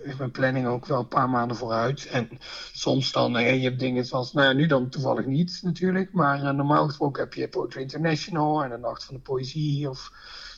is 0.01 0.15
mijn 0.15 0.31
planning 0.31 0.67
ook 0.67 0.85
wel 0.85 0.99
een 0.99 1.07
paar 1.07 1.29
maanden 1.29 1.57
vooruit. 1.57 2.05
En 2.05 2.29
soms 2.71 3.11
dan, 3.11 3.37
uh, 3.37 3.55
je 3.55 3.63
hebt 3.69 3.79
dingen 3.79 4.05
zoals, 4.05 4.33
nou 4.33 4.47
ja, 4.47 4.53
nu 4.53 4.65
dan 4.65 4.89
toevallig 4.89 5.25
niet 5.25 5.59
natuurlijk. 5.63 6.13
Maar 6.13 6.43
uh, 6.43 6.49
normaal 6.49 6.87
gesproken 6.87 7.23
heb 7.23 7.33
je 7.33 7.47
Poetry 7.47 7.81
International 7.81 8.63
en 8.63 8.69
de 8.69 8.77
Nacht 8.77 9.03
van 9.03 9.15
de 9.15 9.21
Poëzie. 9.21 9.89
Of 9.89 10.11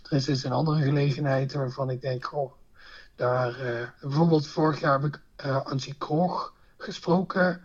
er 0.09 0.17
is 0.17 0.25
dus 0.25 0.43
een 0.43 0.51
andere 0.51 0.81
gelegenheid 0.81 1.53
waarvan 1.53 1.89
ik 1.89 2.01
denk, 2.01 2.25
goh, 2.25 2.51
daar... 3.15 3.55
bijvoorbeeld 4.01 4.47
vorig 4.47 4.79
jaar 4.79 5.01
heb 5.01 5.15
ik 5.15 5.21
Angie 5.63 5.95
Kroog 5.97 6.53
gesproken. 6.77 7.61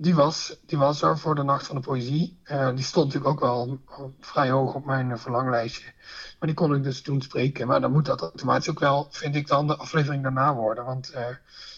Die, 0.00 0.14
was, 0.14 0.58
die 0.66 0.78
was 0.78 1.02
er 1.02 1.18
voor 1.18 1.34
de 1.34 1.42
Nacht 1.42 1.66
van 1.66 1.76
de 1.76 1.82
Poëzie. 1.82 2.38
die 2.74 2.84
stond 2.84 3.06
natuurlijk 3.06 3.32
ook 3.32 3.40
wel 3.40 3.80
vrij 4.20 4.50
hoog 4.50 4.74
op 4.74 4.84
mijn 4.84 5.18
verlanglijstje. 5.18 5.92
Maar 6.38 6.48
die 6.48 6.54
kon 6.54 6.74
ik 6.74 6.82
dus 6.82 7.02
toen 7.02 7.22
spreken. 7.22 7.66
Maar 7.66 7.80
dan 7.80 7.92
moet 7.92 8.06
dat 8.06 8.20
automatisch 8.20 8.70
ook 8.70 8.78
wel, 8.78 9.08
vind 9.10 9.34
ik 9.34 9.46
dan, 9.46 9.66
de 9.66 9.76
aflevering 9.76 10.22
daarna 10.22 10.54
worden. 10.54 10.84
Want 10.84 11.12
uh, 11.14 11.26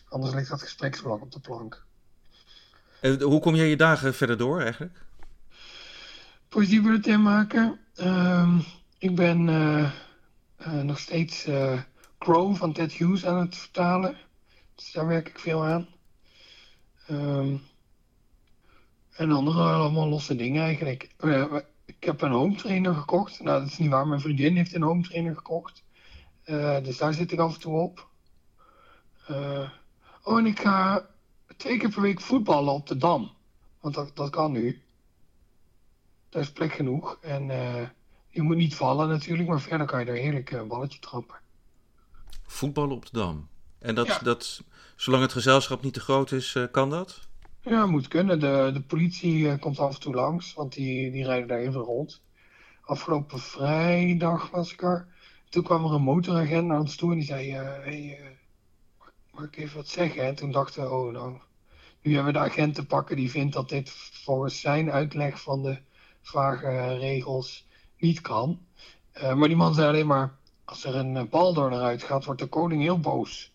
anders 0.08 0.34
ligt 0.34 0.48
dat 0.48 0.62
gespreksbelang 0.62 1.22
op 1.22 1.32
de 1.32 1.40
plank. 1.40 1.84
En 3.00 3.22
hoe 3.22 3.40
kom 3.40 3.54
jij 3.54 3.68
je 3.68 3.76
dagen 3.76 4.14
verder 4.14 4.36
door 4.38 4.60
eigenlijk? 4.60 4.98
Poëziebulletin 6.48 7.22
maken. 7.22 7.78
Uh, 7.96 8.58
ik 8.98 9.16
ben 9.16 9.44
nog 10.82 10.98
steeds 10.98 11.48
Crow 12.18 12.56
van 12.56 12.72
Ted 12.72 12.92
Hughes 12.92 13.26
aan 13.26 13.40
het 13.40 13.56
vertalen. 13.56 14.16
Dus 14.74 14.92
daar 14.92 15.06
werk 15.06 15.28
ik 15.28 15.38
veel 15.38 15.64
aan. 15.64 15.86
Um, 17.10 17.62
en 19.20 19.32
andere 19.32 19.62
allemaal 19.62 20.08
losse 20.08 20.36
dingen 20.36 20.62
eigenlijk. 20.62 21.10
ik 21.86 22.04
heb 22.04 22.22
een 22.22 22.30
home 22.30 22.54
trainer 22.54 22.94
gekocht. 22.94 23.42
Nou, 23.42 23.60
dat 23.60 23.68
is 23.68 23.78
niet 23.78 23.90
waar. 23.90 24.06
Mijn 24.06 24.20
vriendin 24.20 24.56
heeft 24.56 24.74
een 24.74 24.82
home 24.82 25.02
trainer 25.02 25.34
gekocht. 25.34 25.82
Uh, 26.44 26.82
dus 26.82 26.96
daar 26.96 27.14
zit 27.14 27.32
ik 27.32 27.38
af 27.38 27.54
en 27.54 27.60
toe 27.60 27.80
op. 27.80 28.08
Uh, 29.30 29.70
oh, 30.22 30.38
en 30.38 30.46
ik 30.46 30.60
ga 30.60 31.06
twee 31.56 31.78
keer 31.78 31.90
per 31.90 32.02
week 32.02 32.20
voetballen 32.20 32.74
op 32.74 32.86
de 32.86 32.96
Dam. 32.96 33.30
Want 33.80 33.94
dat, 33.94 34.16
dat 34.16 34.30
kan 34.30 34.52
nu. 34.52 34.82
Daar 36.28 36.42
is 36.42 36.52
plek 36.52 36.72
genoeg. 36.72 37.18
En 37.20 37.48
uh, 37.48 37.82
je 38.28 38.42
moet 38.42 38.56
niet 38.56 38.74
vallen 38.74 39.08
natuurlijk, 39.08 39.48
maar 39.48 39.60
verder 39.60 39.86
kan 39.86 40.00
je 40.00 40.06
er 40.06 40.16
heerlijk 40.16 40.50
een 40.50 40.68
balletje 40.68 40.98
trappen. 40.98 41.36
Voetballen 42.46 42.96
op 42.96 43.04
de 43.04 43.12
Dam. 43.12 43.48
En 43.78 43.94
dat, 43.94 44.20
dat, 44.22 44.62
zolang 44.96 45.22
het 45.22 45.32
gezelschap 45.32 45.82
niet 45.82 45.94
te 45.94 46.00
groot 46.00 46.32
is, 46.32 46.56
kan 46.70 46.90
dat? 46.90 47.28
Ja, 47.62 47.86
moet 47.86 48.08
kunnen. 48.08 48.40
De, 48.40 48.70
de 48.72 48.80
politie 48.80 49.38
uh, 49.38 49.58
komt 49.58 49.78
af 49.78 49.94
en 49.94 50.00
toe 50.00 50.14
langs, 50.14 50.54
want 50.54 50.72
die, 50.72 51.10
die 51.10 51.24
rijden 51.24 51.48
daar 51.48 51.58
even 51.58 51.80
rond. 51.80 52.22
Afgelopen 52.82 53.38
vrijdag 53.38 54.50
was 54.50 54.72
ik 54.72 54.82
er. 54.82 55.06
Toen 55.48 55.62
kwam 55.62 55.84
er 55.84 55.92
een 55.92 56.02
motoragent 56.02 56.66
naar 56.66 56.78
ons 56.78 56.96
toe 56.96 57.10
en 57.10 57.16
die 57.16 57.26
zei: 57.26 57.50
uh, 57.50 57.62
hey, 57.62 58.18
uh, 58.20 58.26
Mag 59.30 59.44
ik 59.44 59.56
even 59.56 59.76
wat 59.76 59.88
zeggen? 59.88 60.22
En 60.22 60.34
toen 60.34 60.50
dachten 60.50 60.82
we: 60.82 60.90
Oh, 60.90 61.12
nou, 61.12 61.38
nu 62.02 62.14
hebben 62.14 62.32
we 62.32 62.38
de 62.38 62.44
agent 62.44 62.74
te 62.74 62.86
pakken 62.86 63.16
die 63.16 63.30
vindt 63.30 63.54
dat 63.54 63.68
dit 63.68 63.90
volgens 63.90 64.60
zijn 64.60 64.90
uitleg 64.90 65.42
van 65.42 65.62
de 65.62 65.78
vage 66.22 66.96
regels 66.98 67.66
niet 67.98 68.20
kan. 68.20 68.60
maar 69.34 69.48
die 69.48 69.56
man 69.56 69.74
zei 69.74 69.88
alleen 69.88 70.06
maar: 70.06 70.36
Als 70.64 70.84
er 70.84 70.94
een 70.94 71.28
bal 71.28 71.54
door 71.54 71.70
naar 71.70 71.80
uit 71.80 72.02
gaat, 72.02 72.24
wordt 72.24 72.40
de 72.40 72.46
koning 72.46 72.82
heel 72.82 73.00
boos. 73.00 73.52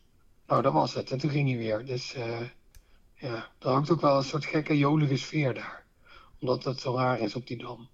Nou, 0.48 0.62
dat 0.62 0.74
was 0.74 0.94
het. 0.94 1.12
En 1.12 1.18
toen 1.18 1.30
ging 1.30 1.50
hij 1.50 1.58
weer. 1.58 1.86
Dus 1.86 2.16
ja, 3.16 3.52
er 3.60 3.70
hangt 3.70 3.90
ook 3.90 4.02
wel 4.02 4.18
een 4.18 4.24
soort 4.24 4.46
gekke 4.46 4.78
jolige 4.78 5.18
sfeer 5.18 5.54
daar. 5.54 5.84
Omdat 6.40 6.64
het 6.64 6.80
zo 6.80 6.96
raar 6.96 7.20
is 7.20 7.36
op 7.36 7.48
die 7.48 7.58
dam. 7.58 7.90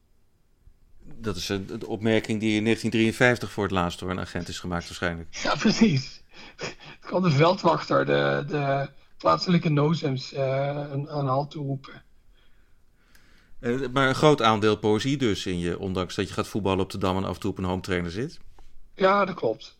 Dat 1.03 1.35
is 1.35 1.49
een, 1.49 1.85
opmerking 1.85 2.39
die 2.39 2.55
in 2.55 2.63
1953 2.63 3.51
voor 3.51 3.63
het 3.63 3.71
laatst 3.71 3.99
door 3.99 4.09
een 4.09 4.19
agent 4.19 4.47
is 4.47 4.59
gemaakt 4.59 4.85
waarschijnlijk. 4.85 5.27
Ja, 5.43 5.55
precies. 5.55 6.23
Het 6.55 6.75
kwam 6.99 7.23
de 7.23 7.31
veldwachter, 7.31 8.05
de, 8.05 8.43
de 8.47 8.89
plaatselijke 9.17 9.69
nozems, 9.69 10.33
uh, 10.33 10.39
een, 10.91 11.17
een 11.17 11.27
halt 11.27 11.51
toeroepen. 11.51 12.03
Uh, 13.59 13.87
maar 13.93 14.07
een 14.07 14.15
groot 14.15 14.41
aandeel 14.41 14.77
poëzie 14.77 15.17
dus 15.17 15.45
in 15.45 15.59
je, 15.59 15.79
ondanks 15.79 16.15
dat 16.15 16.27
je 16.27 16.33
gaat 16.33 16.47
voetballen 16.47 16.83
op 16.83 16.89
de 16.89 16.97
Dam 16.97 17.17
en 17.17 17.23
af 17.23 17.33
en 17.33 17.39
toe 17.39 17.51
op 17.51 17.57
een 17.57 17.63
home 17.63 17.81
trainer 17.81 18.11
zit? 18.11 18.39
Ja, 18.95 19.25
dat 19.25 19.35
klopt. 19.35 19.77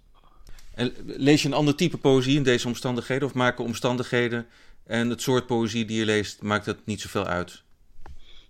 En 0.74 0.94
lees 1.06 1.42
je 1.42 1.48
een 1.48 1.54
ander 1.54 1.76
type 1.76 1.98
poëzie 1.98 2.36
in 2.36 2.44
deze 2.44 2.68
omstandigheden? 2.68 3.28
Of 3.28 3.34
maken 3.34 3.64
omstandigheden 3.64 4.48
en 4.84 5.10
het 5.10 5.22
soort 5.22 5.46
poëzie 5.46 5.86
die 5.86 5.98
je 5.98 6.06
leest, 6.06 6.42
maakt 6.42 6.66
het 6.66 6.86
niet 6.86 7.02
zoveel 7.02 7.26
uit? 7.26 7.64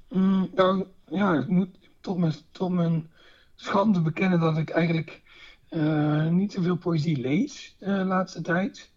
Mm, 0.09 0.49
nou, 0.55 0.85
ja, 1.07 1.33
ik 1.33 1.47
moet 1.47 1.69
tot 2.01 2.17
mijn, 2.17 2.33
tot 2.51 2.71
mijn 2.71 3.11
schande 3.55 4.01
bekennen 4.01 4.39
dat 4.39 4.57
ik 4.57 4.69
eigenlijk 4.69 5.21
uh, 5.69 6.27
niet 6.27 6.51
zoveel 6.51 6.75
poëzie 6.75 7.17
lees 7.17 7.75
de 7.79 7.85
laatste 7.85 8.41
tijd. 8.41 8.89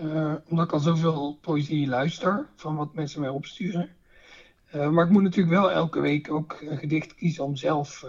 Uh, 0.00 0.34
omdat 0.48 0.64
ik 0.64 0.72
al 0.72 0.78
zoveel 0.78 1.38
poëzie 1.40 1.86
luister 1.86 2.46
van 2.56 2.76
wat 2.76 2.94
mensen 2.94 3.20
mij 3.20 3.28
opsturen. 3.28 3.88
Maar 4.72 5.04
ik 5.04 5.10
moet 5.10 5.22
natuurlijk 5.22 5.56
wel 5.56 5.70
elke 5.70 6.00
week 6.00 6.30
ook 6.30 6.60
een 6.60 6.78
gedicht 6.78 7.14
kiezen 7.14 7.44
om 7.44 7.56
zelf 7.56 8.06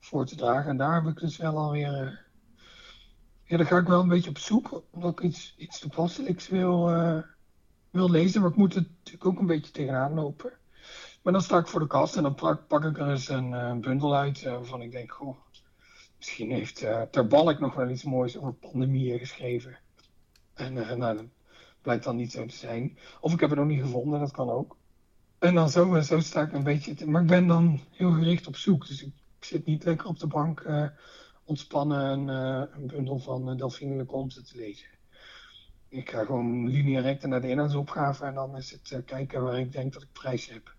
voor 0.00 0.26
te 0.26 0.36
dragen. 0.36 0.70
En 0.70 0.76
daar 0.76 0.94
heb 0.94 1.12
ik 1.12 1.20
dus 1.20 1.36
wel 1.36 1.56
alweer. 1.56 2.24
ja, 3.44 3.56
daar 3.56 3.66
ga 3.66 3.78
ik 3.78 3.86
wel 3.86 4.00
een 4.00 4.08
beetje 4.08 4.30
op 4.30 4.38
zoek. 4.38 4.82
Omdat 4.90 5.10
ik 5.10 5.20
iets, 5.20 5.54
iets 5.58 5.78
toepasselijks 5.78 6.48
wil 6.48 6.88
wil 7.90 8.10
lezen, 8.10 8.40
maar 8.40 8.50
ik 8.50 8.56
moet 8.56 8.74
er 8.74 8.86
natuurlijk 8.96 9.26
ook 9.26 9.38
een 9.38 9.46
beetje 9.46 9.72
tegenaan 9.72 10.14
lopen. 10.14 10.52
Maar 11.22 11.32
dan 11.32 11.42
sta 11.42 11.58
ik 11.58 11.66
voor 11.66 11.80
de 11.80 11.86
kast 11.86 12.16
en 12.16 12.22
dan 12.22 12.34
pak, 12.68 12.84
ik 12.84 12.98
er 12.98 13.10
eens 13.10 13.28
een 13.28 13.50
uh, 13.50 13.76
bundel 13.76 14.16
uit 14.16 14.42
uh, 14.42 14.52
waarvan 14.52 14.82
ik 14.82 14.90
denk, 14.90 15.12
goh, 15.12 15.36
misschien 16.16 16.50
heeft 16.50 16.82
uh, 16.82 17.02
Ter 17.02 17.26
Balk 17.26 17.58
nog 17.58 17.74
wel 17.74 17.90
iets 17.90 18.02
moois 18.02 18.36
over 18.36 18.52
pandemieën 18.52 19.18
geschreven. 19.18 19.78
En 20.54 20.72
nou, 20.72 21.16
dat 21.16 21.24
blijkt 21.82 22.04
dan 22.04 22.16
niet 22.16 22.32
zo 22.32 22.46
te 22.46 22.56
zijn. 22.56 22.98
Of 23.20 23.32
ik 23.32 23.40
heb 23.40 23.50
het 23.50 23.58
nog 23.58 23.68
niet 23.68 23.80
gevonden, 23.80 24.20
dat 24.20 24.30
kan 24.30 24.50
ook. 24.50 24.76
En 25.38 25.54
dan 25.54 25.70
zo, 25.70 26.00
zo 26.00 26.20
sta 26.20 26.42
ik 26.42 26.52
een 26.52 26.62
beetje, 26.62 26.94
te, 26.94 27.08
maar 27.08 27.22
ik 27.22 27.28
ben 27.28 27.46
dan 27.46 27.80
heel 27.90 28.12
gericht 28.12 28.46
op 28.46 28.56
zoek. 28.56 28.86
Dus 28.86 29.02
ik, 29.02 29.12
zit 29.40 29.66
niet 29.66 29.84
lekker 29.84 30.06
op 30.06 30.18
de 30.18 30.26
bank 30.26 30.66
ontspannen 31.44 32.28
een, 32.28 32.86
bundel 32.86 33.18
van 33.18 33.56
Delphine 33.56 33.96
Lecomte 33.96 34.42
te 34.42 34.56
lezen 34.56 34.97
ik 35.88 36.10
ga 36.10 36.24
gewoon 36.24 36.68
linea 36.68 37.00
recta 37.00 37.26
naar 37.26 37.40
de 37.40 37.48
inhoudsopgave 37.48 38.24
en 38.24 38.34
dan 38.34 38.56
is 38.56 38.70
het 38.70 38.90
uh, 38.90 38.98
kijken 39.04 39.42
waar 39.42 39.58
ik 39.58 39.72
denk 39.72 39.92
dat 39.92 40.02
ik 40.02 40.12
prijs 40.12 40.48
heb. 40.48 40.74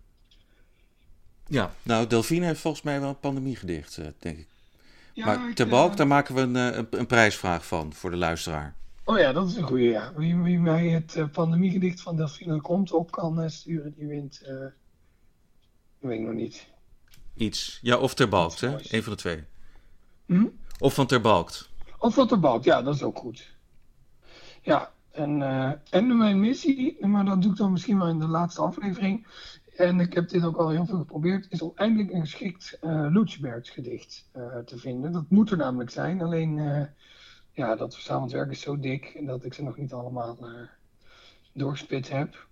Ja, 1.47 1.71
nou, 1.83 2.07
Delphine 2.07 2.45
heeft 2.45 2.59
volgens 2.59 2.83
mij 2.83 2.99
wel 2.99 3.09
een 3.09 3.19
pandemiegedicht, 3.19 3.97
uh, 3.97 4.07
denk 4.19 4.37
ik. 4.37 4.47
Ja, 5.13 5.25
maar 5.25 5.53
ter 5.53 5.67
balk, 5.67 5.91
uh, 5.91 5.97
daar 5.97 6.07
maken 6.07 6.35
we 6.35 6.41
een, 6.41 6.55
een, 6.55 6.87
een, 6.89 7.05
prijsvraag 7.05 7.65
van 7.65 7.93
voor 7.93 8.09
de 8.09 8.17
luisteraar. 8.17 8.75
Oh 9.03 9.17
ja, 9.17 9.31
dat 9.31 9.47
is 9.47 9.55
een 9.55 9.63
goede, 9.63 9.83
ja. 9.83 10.13
Wie, 10.15 10.37
wie 10.37 10.59
mij 10.59 10.87
het 10.87 11.31
pandemiegedicht 11.31 12.01
van 12.01 12.15
Delphine 12.15 12.61
komt 12.61 12.91
op 12.91 13.11
kan 13.11 13.49
sturen, 13.49 13.93
die 13.97 14.07
wint. 14.07 14.41
weet 15.99 16.19
ik 16.19 16.25
nog 16.25 16.35
niet. 16.35 16.67
Iets. 17.35 17.79
Ja, 17.81 17.97
of 17.97 18.13
ter 18.13 18.29
balk, 18.29 18.59
hè? 18.59 18.75
Een 18.93 19.03
van 19.03 19.11
de 19.11 19.19
twee. 19.19 19.43
Hm? 20.25 20.45
Of 20.79 20.93
van 20.93 21.07
ter 21.07 21.21
balkt. 21.21 21.69
Of 21.97 22.13
van 22.13 22.27
ter 22.27 22.39
balkt, 22.39 22.65
ja, 22.65 22.81
dat 22.81 22.95
is 22.95 23.03
ook 23.03 23.17
goed. 23.17 23.53
Ja, 24.61 24.91
en, 25.11 25.39
uh, 25.39 25.71
en 25.89 26.17
mijn 26.17 26.39
missie, 26.39 27.05
maar 27.05 27.25
dat 27.25 27.41
doe 27.41 27.51
ik 27.51 27.57
dan 27.57 27.71
misschien 27.71 27.97
wel 27.97 28.07
in 28.07 28.19
de 28.19 28.27
laatste 28.27 28.61
aflevering. 28.61 29.27
En 29.75 29.99
ik 29.99 30.13
heb 30.13 30.29
dit 30.29 30.43
ook 30.43 30.57
al 30.57 30.69
heel 30.69 30.85
veel 30.85 30.97
geprobeerd, 30.97 31.45
is 31.49 31.61
om 31.61 31.71
eindelijk 31.75 32.11
een 32.11 32.21
geschikt 32.21 32.77
uh, 32.81 33.55
gedicht 33.61 34.29
uh, 34.35 34.57
te 34.57 34.77
vinden. 34.77 35.11
Dat 35.11 35.29
moet 35.29 35.51
er 35.51 35.57
namelijk 35.57 35.89
zijn, 35.89 36.21
alleen 36.21 36.55
ja, 37.51 37.75
dat 37.75 37.93
verzameld 37.93 38.31
werk 38.31 38.51
is 38.51 38.61
zo 38.61 38.79
dik 38.79 39.21
dat 39.25 39.43
ik 39.43 39.53
ze 39.53 39.63
nog 39.63 39.77
niet 39.77 39.93
allemaal 39.93 40.37
doorgespit 41.51 42.09
heb. 42.09 42.47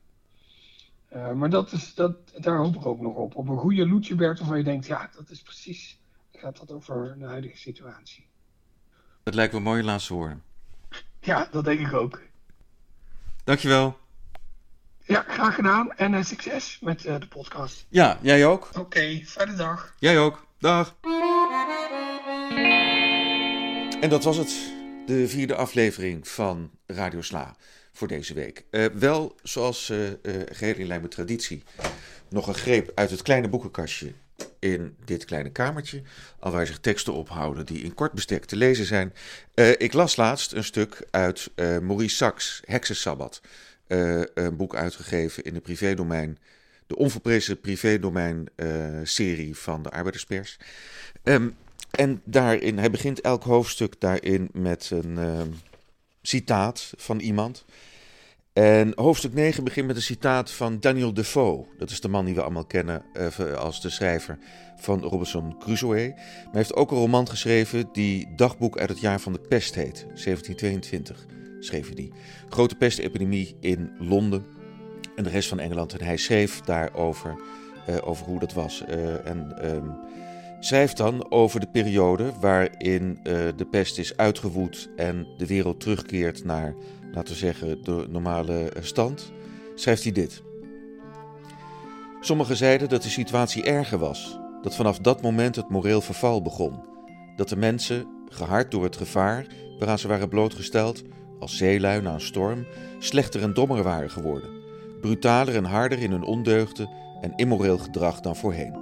maar 1.35 1.49
dat 1.49 1.71
is, 1.71 1.95
dat, 1.95 2.15
daar 2.37 2.57
hoop 2.57 2.75
ik 2.75 2.85
ook 2.85 3.01
nog 3.01 3.15
op. 3.15 3.35
Op 3.35 3.47
een 3.47 3.57
goede 3.57 3.85
Lutjebert 3.85 4.39
waarvan 4.39 4.57
je 4.57 4.63
denkt, 4.63 4.85
ja, 4.85 5.09
dat 5.15 5.29
is 5.29 5.41
precies, 5.41 5.99
gaat 6.31 6.57
dat 6.57 6.71
over 6.71 7.15
de 7.19 7.25
huidige 7.25 7.57
situatie. 7.57 8.25
Dat 9.23 9.33
lijkt 9.33 9.53
me 9.53 9.59
mooie 9.59 9.83
laatste 9.83 10.13
woorden. 10.13 10.43
Ja, 11.19 11.47
dat 11.51 11.65
denk 11.65 11.79
ik 11.79 11.93
ook. 11.93 12.21
Dankjewel. 13.47 13.97
Ja, 15.03 15.25
graag 15.27 15.55
gedaan 15.55 15.93
en 15.93 16.13
uh, 16.13 16.23
succes 16.23 16.79
met 16.81 17.05
uh, 17.05 17.19
de 17.19 17.27
podcast. 17.27 17.85
Ja, 17.89 18.19
jij 18.21 18.45
ook. 18.45 18.67
Oké, 18.67 18.79
okay, 18.79 19.23
fijne 19.25 19.55
dag. 19.55 19.93
Jij 19.99 20.19
ook. 20.19 20.47
Dag. 20.59 20.95
En 24.01 24.09
dat 24.09 24.23
was 24.23 24.37
het. 24.37 24.73
De 25.05 25.27
vierde 25.27 25.55
aflevering 25.55 26.27
van 26.27 26.71
Radio 26.85 27.21
Sla 27.21 27.55
voor 27.91 28.07
deze 28.07 28.33
week. 28.33 28.65
Uh, 28.71 28.85
wel, 28.85 29.35
zoals 29.43 29.85
geheel 30.51 30.75
in 30.75 30.87
lijn 30.87 31.01
met 31.01 31.11
traditie, 31.11 31.63
nog 32.29 32.47
een 32.47 32.55
greep 32.55 32.91
uit 32.95 33.09
het 33.09 33.21
kleine 33.21 33.47
boekenkastje 33.47 34.13
in 34.59 34.95
dit 35.05 35.25
kleine 35.25 35.49
kamertje, 35.49 36.01
al 36.39 36.51
waar 36.51 36.67
zich 36.67 36.79
teksten 36.79 37.13
ophouden 37.13 37.65
die 37.65 37.83
in 37.83 37.93
kort 37.93 38.13
bestek 38.13 38.45
te 38.45 38.55
lezen 38.55 38.85
zijn. 38.85 39.13
Uh, 39.55 39.69
ik 39.69 39.93
las 39.93 40.15
laatst 40.15 40.51
een 40.51 40.63
stuk 40.63 41.07
uit 41.11 41.51
uh, 41.55 41.77
Maurice 41.77 42.15
Sachs, 42.15 42.61
Heksensabbat, 42.65 43.41
uh, 43.87 44.23
een 44.33 44.55
boek 44.55 44.75
uitgegeven 44.75 45.43
in 45.43 45.53
de 45.53 45.61
privédomein, 45.61 46.37
de 46.87 46.95
onverprezen 46.95 47.59
privédomein-serie 47.59 49.55
van 49.55 49.83
de 49.83 49.89
Arbeiderspers. 49.89 50.57
Um, 51.23 51.55
en 51.91 52.21
daarin, 52.23 52.77
hij 52.77 52.91
begint 52.91 53.21
elk 53.21 53.43
hoofdstuk 53.43 53.99
daarin 53.99 54.49
met 54.53 54.89
een 54.89 55.55
citaat 56.21 56.91
van 56.97 57.19
iemand. 57.19 57.65
En 58.57 58.91
hoofdstuk 58.95 59.33
9 59.33 59.63
begint 59.63 59.87
met 59.87 59.95
een 59.95 60.01
citaat 60.01 60.51
van 60.51 60.79
Daniel 60.79 61.13
Defoe. 61.13 61.65
Dat 61.77 61.89
is 61.89 62.01
de 62.01 62.07
man 62.07 62.25
die 62.25 62.35
we 62.35 62.41
allemaal 62.41 62.65
kennen 62.65 63.03
uh, 63.39 63.53
als 63.53 63.81
de 63.81 63.89
schrijver 63.89 64.37
van 64.77 65.01
Robinson 65.01 65.57
Crusoe. 65.59 65.95
Maar 65.95 66.15
hij 66.43 66.49
heeft 66.51 66.75
ook 66.75 66.91
een 66.91 66.97
roman 66.97 67.29
geschreven 67.29 67.89
die 67.91 68.35
Dagboek 68.35 68.77
uit 68.77 68.89
het 68.89 68.99
jaar 68.99 69.19
van 69.19 69.33
de 69.33 69.39
pest 69.39 69.75
heet. 69.75 69.99
1722 69.99 71.25
schreef 71.59 71.85
hij 71.85 71.95
die. 71.95 72.11
Grote 72.49 72.75
pestepidemie 72.75 73.55
in 73.59 73.91
Londen 73.99 74.45
en 75.15 75.23
de 75.23 75.29
rest 75.29 75.49
van 75.49 75.59
Engeland. 75.59 75.93
En 75.93 76.05
hij 76.05 76.17
schreef 76.17 76.61
daarover 76.61 77.35
uh, 77.89 77.95
over 78.03 78.25
hoe 78.25 78.39
dat 78.39 78.53
was. 78.53 78.83
Uh, 78.89 79.27
en 79.27 79.69
um, 79.75 79.95
schrijft 80.59 80.97
dan 80.97 81.31
over 81.31 81.59
de 81.59 81.69
periode 81.71 82.31
waarin 82.39 83.19
de 83.55 83.67
pest 83.71 83.97
is 83.97 84.17
uitgewoed 84.17 84.89
en 84.95 85.27
de 85.37 85.45
wereld 85.45 85.79
terugkeert 85.79 86.43
naar 86.43 86.75
laten 87.17 87.33
we 87.33 87.39
zeggen, 87.39 87.83
de 87.83 88.05
normale 88.09 88.71
stand, 88.79 89.31
schrijft 89.75 90.03
hij 90.03 90.11
dit. 90.11 90.41
Sommigen 92.19 92.57
zeiden 92.57 92.89
dat 92.89 93.03
de 93.03 93.09
situatie 93.09 93.63
erger 93.63 93.97
was, 93.97 94.39
dat 94.61 94.75
vanaf 94.75 94.99
dat 94.99 95.21
moment 95.21 95.55
het 95.55 95.69
moreel 95.69 96.01
verval 96.01 96.41
begon, 96.41 96.79
dat 97.35 97.49
de 97.49 97.55
mensen, 97.55 98.07
gehard 98.29 98.71
door 98.71 98.83
het 98.83 98.95
gevaar 98.95 99.45
waaraan 99.79 99.99
ze 99.99 100.07
waren 100.07 100.29
blootgesteld, 100.29 101.03
als 101.39 101.57
zeelui 101.57 102.01
na 102.01 102.13
een 102.13 102.21
storm, 102.21 102.65
slechter 102.99 103.41
en 103.41 103.53
dommer 103.53 103.83
waren 103.83 104.09
geworden, 104.09 104.49
brutaler 105.01 105.55
en 105.55 105.65
harder 105.65 105.99
in 105.99 106.11
hun 106.11 106.23
ondeugden 106.23 106.89
en 107.21 107.35
immoreel 107.35 107.77
gedrag 107.77 108.19
dan 108.19 108.35
voorheen. 108.35 108.75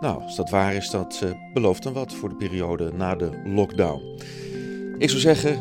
Nou, 0.00 0.22
als 0.22 0.36
dat 0.36 0.50
waar 0.50 0.74
is, 0.74 0.90
dat 0.90 1.20
uh, 1.24 1.30
belooft 1.52 1.82
dan 1.82 1.92
wat 1.92 2.12
voor 2.12 2.28
de 2.28 2.36
periode 2.36 2.92
na 2.92 3.14
de 3.14 3.30
lockdown. 3.44 4.02
Ik 4.98 5.08
zou 5.08 5.20
zeggen, 5.20 5.58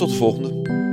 tot 0.00 0.08
de 0.08 0.16
volgende. 0.16 0.89